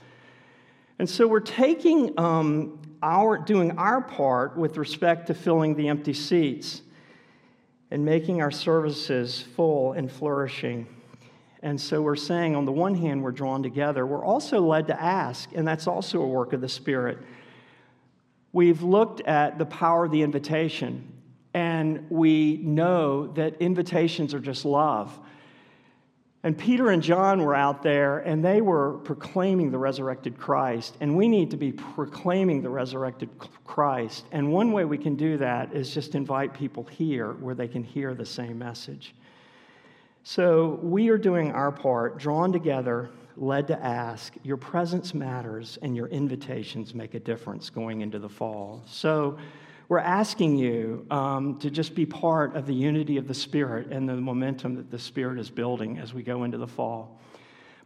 And 0.98 1.08
so 1.08 1.26
we're 1.26 1.40
taking 1.40 2.18
um, 2.18 2.78
our, 3.02 3.38
doing 3.38 3.78
our 3.78 4.02
part 4.02 4.58
with 4.58 4.76
respect 4.76 5.28
to 5.28 5.34
filling 5.34 5.74
the 5.74 5.88
empty 5.88 6.12
seats 6.12 6.82
and 7.90 8.04
making 8.04 8.42
our 8.42 8.50
services 8.50 9.40
full 9.40 9.92
and 9.92 10.12
flourishing. 10.12 10.86
And 11.62 11.80
so 11.80 12.02
we're 12.02 12.16
saying, 12.16 12.54
on 12.54 12.66
the 12.66 12.72
one 12.72 12.94
hand, 12.94 13.22
we're 13.22 13.32
drawn 13.32 13.62
together. 13.62 14.06
We're 14.06 14.24
also 14.24 14.60
led 14.60 14.88
to 14.88 15.00
ask, 15.00 15.48
and 15.54 15.66
that's 15.66 15.86
also 15.86 16.20
a 16.20 16.26
work 16.26 16.52
of 16.52 16.60
the 16.60 16.68
Spirit. 16.68 17.18
We've 18.52 18.82
looked 18.82 19.20
at 19.22 19.58
the 19.58 19.66
power 19.66 20.06
of 20.06 20.10
the 20.10 20.22
invitation, 20.22 21.12
and 21.54 22.06
we 22.10 22.58
know 22.58 23.28
that 23.34 23.60
invitations 23.60 24.34
are 24.34 24.40
just 24.40 24.64
love. 24.64 25.18
And 26.44 26.56
Peter 26.56 26.90
and 26.90 27.02
John 27.02 27.42
were 27.42 27.54
out 27.54 27.82
there 27.82 28.20
and 28.20 28.44
they 28.44 28.60
were 28.60 28.98
proclaiming 28.98 29.72
the 29.72 29.78
resurrected 29.78 30.38
Christ. 30.38 30.96
And 31.00 31.16
we 31.16 31.28
need 31.28 31.50
to 31.50 31.56
be 31.56 31.72
proclaiming 31.72 32.62
the 32.62 32.70
resurrected 32.70 33.28
Christ. 33.66 34.24
And 34.30 34.52
one 34.52 34.72
way 34.72 34.84
we 34.84 34.98
can 34.98 35.16
do 35.16 35.36
that 35.38 35.74
is 35.74 35.92
just 35.92 36.14
invite 36.14 36.54
people 36.54 36.84
here 36.84 37.32
where 37.32 37.56
they 37.56 37.66
can 37.66 37.82
hear 37.82 38.14
the 38.14 38.24
same 38.24 38.58
message. 38.58 39.14
So 40.22 40.78
we 40.82 41.08
are 41.08 41.18
doing 41.18 41.52
our 41.52 41.72
part, 41.72 42.18
drawn 42.18 42.52
together 42.52 43.10
led 43.40 43.68
to 43.68 43.84
ask, 43.84 44.34
your 44.42 44.56
presence 44.56 45.14
matters 45.14 45.78
and 45.82 45.96
your 45.96 46.08
invitations 46.08 46.94
make 46.94 47.14
a 47.14 47.20
difference 47.20 47.70
going 47.70 48.00
into 48.00 48.18
the 48.18 48.28
fall. 48.28 48.82
So 48.86 49.38
we're 49.88 49.98
asking 49.98 50.58
you 50.58 51.06
um, 51.10 51.58
to 51.60 51.70
just 51.70 51.94
be 51.94 52.04
part 52.04 52.54
of 52.56 52.66
the 52.66 52.74
unity 52.74 53.16
of 53.16 53.26
the 53.26 53.34
Spirit 53.34 53.88
and 53.90 54.08
the 54.08 54.14
momentum 54.14 54.74
that 54.76 54.90
the 54.90 54.98
Spirit 54.98 55.38
is 55.38 55.50
building 55.50 55.98
as 55.98 56.12
we 56.12 56.22
go 56.22 56.44
into 56.44 56.58
the 56.58 56.66
fall. 56.66 57.20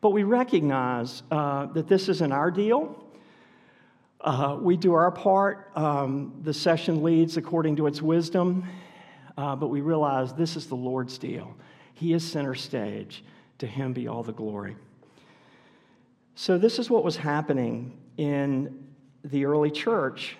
But 0.00 0.10
we 0.10 0.24
recognize 0.24 1.22
uh, 1.30 1.66
that 1.66 1.86
this 1.86 2.08
isn't 2.08 2.32
our 2.32 2.50
deal. 2.50 2.98
Uh, 4.20 4.58
we 4.60 4.76
do 4.76 4.94
our 4.94 5.10
part. 5.10 5.70
Um, 5.76 6.40
the 6.42 6.54
session 6.54 7.02
leads 7.02 7.36
according 7.36 7.76
to 7.76 7.86
its 7.86 8.02
wisdom, 8.02 8.64
uh, 9.36 9.54
but 9.54 9.68
we 9.68 9.80
realize 9.80 10.32
this 10.32 10.56
is 10.56 10.66
the 10.66 10.76
Lord's 10.76 11.18
deal. 11.18 11.54
He 11.94 12.14
is 12.14 12.28
center 12.28 12.54
stage. 12.54 13.24
To 13.58 13.66
him 13.68 13.92
be 13.92 14.08
all 14.08 14.24
the 14.24 14.32
glory. 14.32 14.74
So, 16.34 16.58
this 16.58 16.78
is 16.78 16.88
what 16.88 17.04
was 17.04 17.16
happening 17.16 17.98
in 18.16 18.86
the 19.24 19.44
early 19.44 19.70
church. 19.70 20.36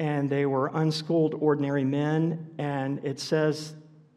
And 0.00 0.30
they 0.30 0.46
were 0.46 0.70
unschooled, 0.74 1.34
ordinary 1.34 1.84
men. 1.84 2.50
And 2.58 3.04
it 3.04 3.18
says 3.18 3.74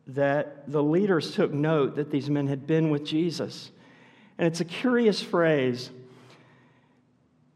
that 0.08 0.70
the 0.72 0.84
leaders 0.84 1.34
took 1.34 1.52
note 1.52 1.96
that 1.96 2.12
these 2.12 2.30
men 2.30 2.48
had 2.48 2.68
been 2.68 2.90
with 2.90 3.04
Jesus. 3.04 3.72
And 4.38 4.48
it's 4.48 4.60
a 4.60 4.66
curious 4.66 5.22
phrase. 5.22 5.90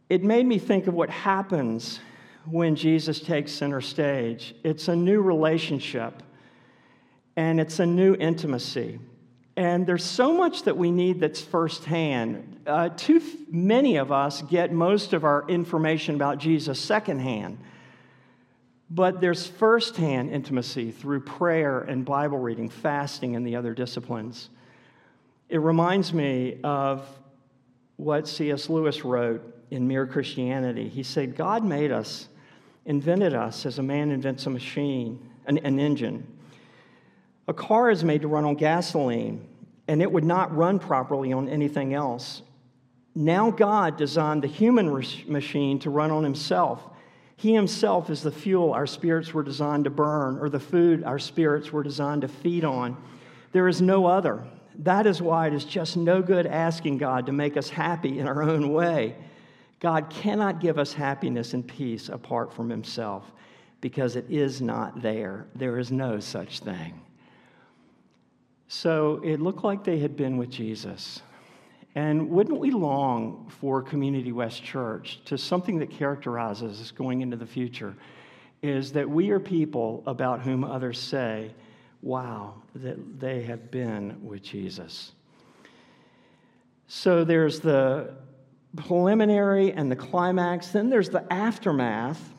It 0.09 0.23
made 0.23 0.45
me 0.45 0.59
think 0.59 0.87
of 0.87 0.93
what 0.93 1.09
happens 1.09 1.99
when 2.45 2.75
Jesus 2.75 3.19
takes 3.19 3.51
center 3.51 3.81
stage. 3.81 4.55
It's 4.63 4.87
a 4.87 4.95
new 4.95 5.21
relationship, 5.21 6.21
and 7.35 7.59
it's 7.59 7.79
a 7.79 7.85
new 7.85 8.15
intimacy. 8.15 8.99
And 9.57 9.87
there's 9.87 10.03
so 10.03 10.33
much 10.33 10.63
that 10.63 10.75
we 10.75 10.91
need 10.91 11.21
that's 11.21 11.41
firsthand. 11.41 12.59
Uh, 12.67 12.89
too 12.89 13.21
many 13.49 13.95
of 13.95 14.11
us 14.11 14.41
get 14.41 14.73
most 14.73 15.13
of 15.13 15.23
our 15.23 15.47
information 15.47 16.15
about 16.15 16.39
Jesus 16.39 16.79
secondhand. 16.79 17.57
But 18.89 19.21
there's 19.21 19.47
firsthand 19.47 20.29
intimacy 20.31 20.91
through 20.91 21.21
prayer 21.21 21.79
and 21.79 22.05
Bible 22.05 22.37
reading, 22.37 22.69
fasting, 22.69 23.35
and 23.35 23.47
the 23.47 23.55
other 23.55 23.73
disciplines. 23.73 24.49
It 25.49 25.59
reminds 25.59 26.13
me 26.13 26.59
of 26.63 27.07
what 27.95 28.27
C.S. 28.27 28.69
Lewis 28.69 29.05
wrote 29.05 29.41
in 29.71 29.87
Mere 29.87 30.05
Christianity. 30.05 30.89
He 30.89 31.01
said, 31.01 31.35
God 31.35 31.63
made 31.63 31.91
us, 31.91 32.27
invented 32.85 33.33
us 33.33 33.65
as 33.65 33.79
a 33.79 33.83
man 33.83 34.11
invents 34.11 34.45
a 34.45 34.49
machine, 34.49 35.29
an, 35.45 35.57
an 35.59 35.79
engine. 35.79 36.27
A 37.47 37.53
car 37.53 37.91
is 37.91 38.03
made 38.03 38.21
to 38.21 38.27
run 38.27 38.45
on 38.45 38.55
gasoline, 38.55 39.47
and 39.87 40.01
it 40.01 40.11
would 40.11 40.23
not 40.23 40.55
run 40.55 40.79
properly 40.79 41.31
on 41.31 41.47
anything 41.47 41.93
else. 41.93 42.41
Now, 43.13 43.51
God 43.51 43.97
designed 43.97 44.43
the 44.43 44.47
human 44.47 44.91
machine 45.27 45.79
to 45.79 45.89
run 45.89 46.11
on 46.11 46.23
Himself. 46.23 46.81
He 47.37 47.53
Himself 47.53 48.09
is 48.09 48.23
the 48.23 48.31
fuel 48.31 48.73
our 48.73 48.87
spirits 48.87 49.33
were 49.33 49.43
designed 49.43 49.83
to 49.83 49.89
burn, 49.89 50.39
or 50.39 50.49
the 50.49 50.59
food 50.59 51.03
our 51.03 51.19
spirits 51.19 51.71
were 51.71 51.83
designed 51.83 52.23
to 52.23 52.27
feed 52.27 52.65
on. 52.65 52.97
There 53.51 53.67
is 53.67 53.81
no 53.81 54.05
other. 54.05 54.45
That 54.79 55.05
is 55.05 55.21
why 55.21 55.47
it 55.47 55.53
is 55.53 55.63
just 55.63 55.95
no 55.95 56.21
good 56.21 56.45
asking 56.47 56.97
God 56.97 57.27
to 57.27 57.31
make 57.31 57.55
us 57.55 57.69
happy 57.69 58.19
in 58.19 58.27
our 58.27 58.43
own 58.43 58.73
way. 58.73 59.15
God 59.79 60.09
cannot 60.09 60.59
give 60.59 60.77
us 60.79 60.93
happiness 60.93 61.53
and 61.53 61.65
peace 61.65 62.09
apart 62.09 62.51
from 62.51 62.69
Himself 62.69 63.31
because 63.81 64.15
it 64.15 64.25
is 64.29 64.61
not 64.61 65.01
there. 65.01 65.45
There 65.55 65.77
is 65.77 65.91
no 65.91 66.19
such 66.19 66.59
thing. 66.59 67.04
So 68.67 69.21
it 69.23 69.39
looked 69.39 69.63
like 69.63 69.83
they 69.83 69.99
had 69.99 70.15
been 70.15 70.37
with 70.37 70.49
Jesus. 70.49 71.21
And 71.93 72.29
wouldn't 72.29 72.59
we 72.59 72.71
long 72.71 73.49
for 73.61 73.81
Community 73.81 74.31
West 74.31 74.63
Church 74.63 75.19
to 75.25 75.37
something 75.37 75.79
that 75.79 75.89
characterizes 75.89 76.81
us 76.81 76.91
going 76.91 77.21
into 77.21 77.37
the 77.37 77.45
future 77.45 77.95
is 78.61 78.91
that 78.93 79.09
we 79.09 79.29
are 79.29 79.39
people 79.39 80.03
about 80.05 80.41
whom 80.41 80.63
others 80.63 80.99
say, 80.99 81.53
wow, 82.01 82.55
that 82.75 83.19
they 83.19 83.43
have 83.43 83.71
been 83.71 84.17
with 84.25 84.41
Jesus. 84.41 85.13
So 86.87 87.23
there's 87.23 87.59
the 87.59 88.13
preliminary 88.75 89.71
and 89.71 89.89
the 89.89 89.95
climax, 89.95 90.67
then 90.69 90.89
there's 90.89 91.09
the 91.09 91.31
aftermath. 91.31 92.33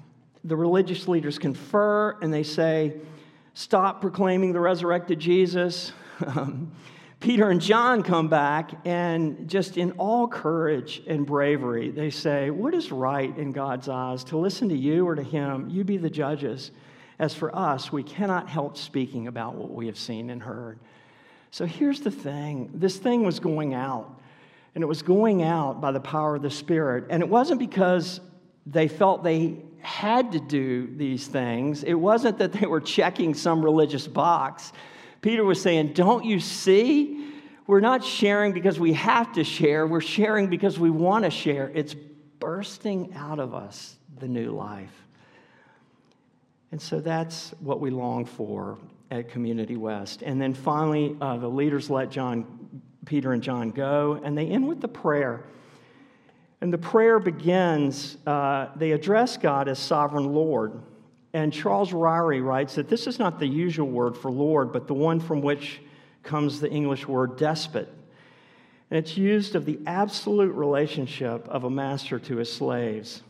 The 0.45 0.57
religious 0.57 1.09
leaders 1.09 1.39
confer 1.39 2.19
and 2.21 2.33
they 2.33 2.43
say, 2.43 2.97
stop 3.55 4.01
proclaiming 4.01 4.53
the 4.53 4.61
resurrected 4.61 5.19
Jesus 5.19 5.93
Um, 6.25 6.73
Peter 7.21 7.49
and 7.49 7.61
John 7.61 8.03
come 8.03 8.29
back, 8.29 8.73
and 8.85 9.49
just 9.49 9.79
in 9.79 9.93
all 9.93 10.29
courage 10.29 11.03
and 11.07 11.25
bravery, 11.25 11.91
they 11.91 12.11
say, 12.11 12.51
What 12.51 12.75
is 12.75 12.93
right 12.93 13.37
in 13.39 13.53
God's 13.53 13.89
eyes? 13.89 14.23
To 14.25 14.37
listen 14.37 14.69
to 14.69 14.77
you 14.77 15.07
or 15.09 15.15
to 15.15 15.23
him? 15.23 15.69
You 15.71 15.83
be 15.83 15.97
the 15.97 16.11
judges. 16.11 16.71
As 17.19 17.33
for 17.35 17.57
us, 17.57 17.91
we 17.91 18.03
cannot 18.03 18.49
help 18.49 18.77
speaking 18.77 19.27
about 19.27 19.55
what 19.55 19.71
we 19.71 19.87
have 19.87 19.99
seen 19.99 20.29
and 20.29 20.43
heard. 20.43 20.79
So 21.51 21.65
here's 21.65 22.01
the 22.01 22.11
thing 22.11 22.71
this 22.75 22.99
thing 22.99 23.25
was 23.25 23.41
going 23.41 23.73
out, 23.73 24.21
and 24.75 24.85
it 24.85 24.87
was 24.87 25.01
going 25.01 25.43
out 25.43 25.81
by 25.81 25.93
the 25.93 26.01
power 26.01 26.37
of 26.37 26.43
the 26.43 26.51
Spirit. 26.51 27.05
And 27.09 27.23
it 27.23 27.29
wasn't 27.29 27.59
because 27.59 28.21
they 28.67 28.89
felt 28.89 29.25
they 29.25 29.57
had 29.81 30.33
to 30.33 30.41
do 30.41 30.95
these 30.97 31.27
things, 31.27 31.83
it 31.83 31.95
wasn't 31.95 32.39
that 32.39 32.53
they 32.53 32.67
were 32.67 32.81
checking 32.81 33.33
some 33.33 33.65
religious 33.65 34.07
box. 34.07 34.73
Peter 35.21 35.45
was 35.45 35.61
saying, 35.61 35.93
Don't 35.93 36.25
you 36.25 36.41
see? 36.41 37.33
We're 37.67 37.81
not 37.81 38.05
sharing 38.05 38.53
because 38.53 38.79
we 38.79 38.93
have 38.93 39.33
to 39.33 39.43
share, 39.43 39.87
we're 39.87 40.01
sharing 40.01 40.49
because 40.49 40.79
we 40.79 40.91
want 40.91 41.25
to 41.25 41.31
share. 41.31 41.71
It's 41.75 41.95
bursting 42.39 43.13
out 43.15 43.41
of 43.41 43.55
us 43.55 43.97
the 44.19 44.29
new 44.29 44.53
life. 44.53 45.07
And 46.71 46.81
so 46.81 47.01
that's 47.01 47.51
what 47.61 47.81
we 47.81 47.91
long 47.91 48.25
for 48.25 48.79
at 49.11 49.29
Community 49.31 49.77
West. 49.77 50.23
And 50.23 50.41
then 50.41 50.55
finally, 50.55 51.17
uh, 51.21 51.37
the 51.39 51.49
leaders 51.49 51.91
let 51.91 52.11
John, 52.11 52.83
Peter 53.05 53.33
and 53.33 53.43
John 53.43 53.71
go, 53.71 54.21
and 54.23 54.37
they 54.37 54.47
end 54.47 54.67
with 54.67 54.81
the 54.81 54.89
prayer. 54.89 55.45
And 56.61 56.73
the 56.73 56.79
prayer 56.79 57.19
begins, 57.19 58.17
uh, 58.27 58.69
they 58.77 58.93
address 58.93 59.37
God 59.37 59.69
as 59.69 59.79
sovereign 59.79 60.33
Lord. 60.33 60.81
And 61.37 61.53
Charles 61.53 61.93
Ryrie 61.93 62.43
writes 62.43 62.77
that 62.77 62.89
this 62.89 63.07
is 63.07 63.19
not 63.19 63.39
the 63.39 63.47
usual 63.47 63.89
word 63.89 64.17
for 64.17 64.31
Lord, 64.31 64.73
but 64.73 64.87
the 64.87 64.95
one 64.95 65.21
from 65.21 65.43
which 65.43 65.83
comes 66.23 66.61
the 66.61 66.71
English 66.71 67.07
word 67.07 67.37
despot. 67.37 67.93
And 68.91 68.99
it's 68.99 69.19
used 69.19 69.55
of 69.55 69.67
the 69.67 69.79
absolute 69.87 70.55
relationship 70.55 71.47
of 71.49 71.65
a 71.65 71.69
master 71.69 72.19
to 72.21 72.39
his 72.39 72.51
slaves. 72.51 73.21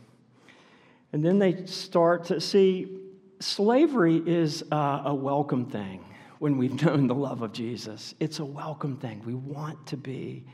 And 1.13 1.25
then 1.25 1.41
they 1.41 1.67
start 1.67 2.27
to 2.27 2.41
see 2.41 2.97
slavery 3.41 4.23
is 4.25 4.63
a 4.71 5.13
welcome 5.13 5.67
thing 5.67 6.05
when 6.39 6.59
we've 6.59 6.81
known 6.85 7.09
the 7.09 7.15
love 7.17 7.43
of 7.43 7.53
Jesus. 7.53 8.15
It's 8.21 8.39
a 8.39 8.45
welcome 8.45 8.99
thing. 8.99 9.21
We 9.27 9.35
want 9.35 9.85
to 9.89 9.97
be 9.97 10.45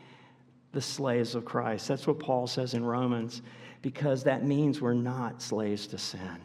the 0.73 0.81
slaves 0.81 1.35
of 1.35 1.45
Christ. 1.45 1.87
That's 1.87 2.07
what 2.07 2.19
Paul 2.19 2.47
says 2.47 2.73
in 2.73 2.83
Romans, 2.83 3.43
because 3.83 4.25
that 4.25 4.43
means 4.43 4.81
we're 4.81 4.95
not 4.95 5.43
slaves 5.43 5.87
to 5.89 5.99
sin. 5.99 6.39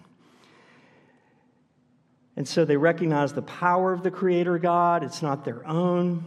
And 2.37 2.47
so 2.47 2.63
they 2.63 2.77
recognize 2.77 3.33
the 3.33 3.41
power 3.41 3.91
of 3.91 4.03
the 4.03 4.11
Creator 4.11 4.59
God, 4.59 5.03
it's 5.03 5.23
not 5.23 5.43
their 5.43 5.67
own. 5.67 6.23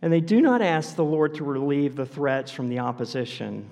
And 0.00 0.12
they 0.12 0.20
do 0.20 0.40
not 0.40 0.62
ask 0.62 0.94
the 0.94 1.04
Lord 1.04 1.34
to 1.34 1.44
relieve 1.44 1.96
the 1.96 2.06
threats 2.06 2.52
from 2.52 2.68
the 2.68 2.78
opposition, 2.78 3.68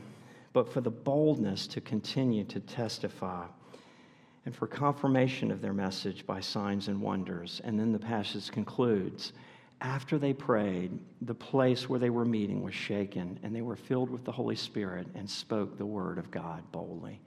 but 0.53 0.69
for 0.71 0.81
the 0.81 0.91
boldness 0.91 1.69
to 1.69 1.81
continue 1.81 2.43
to 2.45 2.59
testify 2.59 3.47
and 4.45 4.55
for 4.55 4.67
confirmation 4.67 5.53
of 5.53 5.61
their 5.61 5.73
message 5.73 6.27
by 6.27 6.41
signs 6.41 6.89
and 6.89 7.01
wonders. 7.01 7.61
And 7.63 7.79
then 7.79 7.93
the 7.93 7.99
passage 7.99 8.51
concludes 8.51 9.33
after 9.81 10.19
they 10.19 10.33
prayed, 10.33 10.99
the 11.23 11.35
place 11.35 11.89
where 11.89 12.01
they 12.01 12.11
were 12.11 12.25
meeting 12.25 12.63
was 12.63 12.75
shaken, 12.75 13.39
and 13.43 13.55
they 13.55 13.61
were 13.61 13.77
filled 13.77 14.11
with 14.11 14.25
the 14.25 14.33
Holy 14.33 14.57
Spirit 14.57 15.07
and 15.15 15.29
spoke 15.31 15.77
the 15.77 15.87
word 15.87 16.19
of 16.19 16.31
God 16.31 16.63
boldly. 16.73 17.21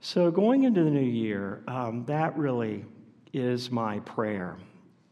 So, 0.00 0.30
going 0.30 0.64
into 0.64 0.84
the 0.84 0.90
new 0.90 1.00
year, 1.00 1.62
um, 1.66 2.04
that 2.06 2.36
really 2.36 2.84
is 3.32 3.70
my 3.70 3.98
prayer 4.00 4.56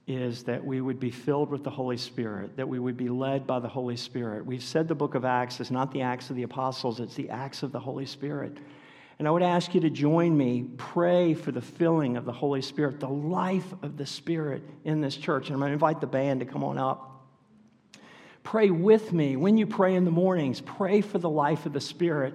is 0.07 0.43
that 0.45 0.63
we 0.63 0.81
would 0.81 1.01
be 1.01 1.11
filled 1.11 1.51
with 1.51 1.65
the 1.65 1.71
Holy 1.71 1.97
Spirit, 1.97 2.57
that 2.57 2.69
we 2.69 2.79
would 2.79 2.97
be 2.97 3.09
led 3.09 3.47
by 3.47 3.59
the 3.59 3.69
Holy 3.69 3.97
Spirit. 3.97 4.45
We've 4.45 4.63
said 4.63 4.87
the 4.87 4.95
book 4.95 5.15
of 5.15 5.25
Acts 5.25 5.61
is 5.61 5.71
not 5.71 5.93
the 5.93 6.03
Acts 6.03 6.29
of 6.29 6.37
the 6.37 6.43
Apostles, 6.43 7.01
it's 7.01 7.15
the 7.15 7.31
Acts 7.31 7.63
of 7.63 7.73
the 7.73 7.81
Holy 7.81 8.05
Spirit. 8.05 8.59
And 9.19 9.29
I 9.29 9.31
would 9.31 9.43
ask 9.43 9.75
you 9.75 9.81
to 9.81 9.91
join 9.91 10.37
me, 10.37 10.67
pray 10.77 11.35
for 11.35 11.53
the 11.53 11.63
filling 11.63 12.17
of 12.17 12.25
the 12.25 12.33
Holy 12.33 12.61
Spirit, 12.61 13.01
the 13.01 13.09
life 13.09 13.73
of 13.83 13.97
the 13.97 14.05
Spirit 14.05 14.63
in 14.85 15.01
this 15.01 15.17
church. 15.17 15.47
And 15.47 15.55
I'm 15.55 15.61
going 15.61 15.71
to 15.71 15.75
invite 15.75 16.01
the 16.01 16.07
band 16.07 16.41
to 16.41 16.47
come 16.47 16.65
on 16.65 16.79
up. 16.79 17.25
Pray 18.43 18.71
with 18.71 19.13
me. 19.13 19.37
When 19.37 19.57
you 19.57 19.67
pray 19.67 19.95
in 19.95 20.05
the 20.05 20.11
mornings, 20.11 20.61
pray 20.61 21.01
for 21.01 21.19
the 21.19 21.31
life 21.31 21.65
of 21.65 21.73
the 21.73 21.81
Spirit. 21.81 22.35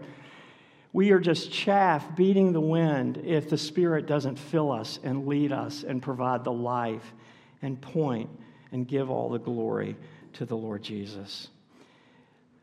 We 0.92 1.12
are 1.12 1.20
just 1.20 1.52
chaff 1.52 2.16
beating 2.16 2.52
the 2.52 2.62
wind 2.62 3.22
if 3.24 3.50
the 3.50 3.58
Spirit 3.58 4.08
doesn't 4.08 4.38
fill 4.38 4.72
us 4.72 5.00
and 5.04 5.28
lead 5.28 5.52
us 5.52 5.84
and 5.84 6.02
provide 6.02 6.44
the 6.44 6.52
life 6.52 7.14
and 7.62 7.80
point 7.80 8.30
and 8.72 8.88
give 8.88 9.10
all 9.10 9.30
the 9.30 9.40
glory 9.40 9.96
to 10.34 10.46
the 10.46 10.56
Lord 10.58 10.82
Jesus. 10.82 11.50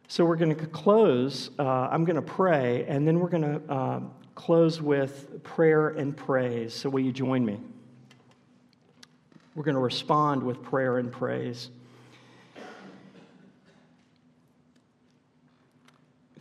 So 0.09 0.25
we're 0.25 0.37
going 0.37 0.55
to 0.55 0.67
close. 0.67 1.51
Uh, 1.59 1.89
I'm 1.91 2.05
going 2.05 2.17
to 2.17 2.23
pray, 2.23 2.85
and 2.89 3.07
then 3.07 3.21
we're 3.21 3.29
going 3.29 3.43
to 3.43 3.73
uh, 3.73 4.01
close 4.35 4.81
with 4.81 5.43
prayer 5.43 5.89
and 5.89 6.17
praise. 6.17 6.75
So 6.75 6.89
will 6.89 7.01
you 7.01 7.13
join 7.13 7.45
me? 7.45 7.61
We're 9.55 9.65
going 9.65 9.75
to 9.75 9.81
respond 9.81 10.43
with 10.43 10.63
prayer 10.63 10.99
and 10.99 11.11
praise. 11.11 11.71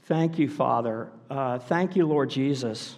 Thank 0.05 0.37
you, 0.37 0.47
Father. 0.47 1.09
Uh, 1.31 1.57
thank 1.57 1.95
you, 1.95 2.05
Lord 2.05 2.29
Jesus. 2.29 2.95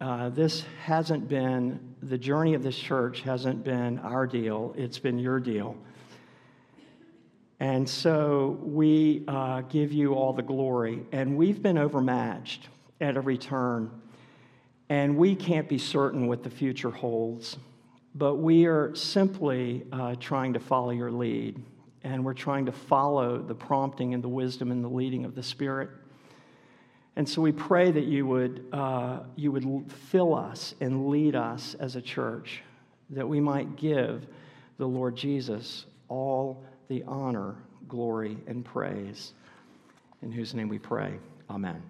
Uh, 0.00 0.30
this 0.30 0.64
hasn't 0.82 1.28
been, 1.28 1.94
the 2.02 2.18
journey 2.18 2.54
of 2.54 2.64
this 2.64 2.76
church 2.76 3.20
hasn't 3.20 3.62
been 3.62 4.00
our 4.00 4.26
deal, 4.26 4.74
it's 4.76 4.98
been 4.98 5.20
your 5.20 5.38
deal. 5.38 5.76
And 7.60 7.88
so 7.88 8.58
we 8.62 9.22
uh, 9.28 9.60
give 9.60 9.92
you 9.92 10.14
all 10.14 10.32
the 10.32 10.42
glory. 10.42 11.06
And 11.12 11.36
we've 11.36 11.62
been 11.62 11.78
overmatched 11.78 12.68
at 13.00 13.16
every 13.16 13.38
turn. 13.38 13.88
And 14.88 15.16
we 15.16 15.36
can't 15.36 15.68
be 15.68 15.78
certain 15.78 16.26
what 16.26 16.42
the 16.42 16.50
future 16.50 16.90
holds. 16.90 17.58
But 18.16 18.36
we 18.36 18.66
are 18.66 18.92
simply 18.96 19.86
uh, 19.92 20.16
trying 20.18 20.54
to 20.54 20.60
follow 20.60 20.90
your 20.90 21.12
lead. 21.12 21.62
And 22.02 22.24
we're 22.24 22.34
trying 22.34 22.66
to 22.66 22.72
follow 22.72 23.38
the 23.38 23.54
prompting 23.54 24.14
and 24.14 24.24
the 24.24 24.28
wisdom 24.28 24.72
and 24.72 24.82
the 24.82 24.88
leading 24.88 25.24
of 25.24 25.36
the 25.36 25.44
Spirit. 25.44 25.90
And 27.18 27.28
so 27.28 27.42
we 27.42 27.50
pray 27.50 27.90
that 27.90 28.04
you 28.04 28.26
would, 28.28 28.64
uh, 28.72 29.18
you 29.34 29.50
would 29.50 29.92
fill 29.92 30.36
us 30.36 30.76
and 30.80 31.08
lead 31.08 31.34
us 31.34 31.74
as 31.80 31.96
a 31.96 32.00
church, 32.00 32.62
that 33.10 33.28
we 33.28 33.40
might 33.40 33.74
give 33.74 34.24
the 34.78 34.86
Lord 34.86 35.16
Jesus 35.16 35.86
all 36.06 36.62
the 36.86 37.02
honor, 37.08 37.56
glory, 37.88 38.38
and 38.46 38.64
praise. 38.64 39.32
In 40.22 40.30
whose 40.30 40.54
name 40.54 40.68
we 40.68 40.78
pray. 40.78 41.18
Amen. 41.50 41.82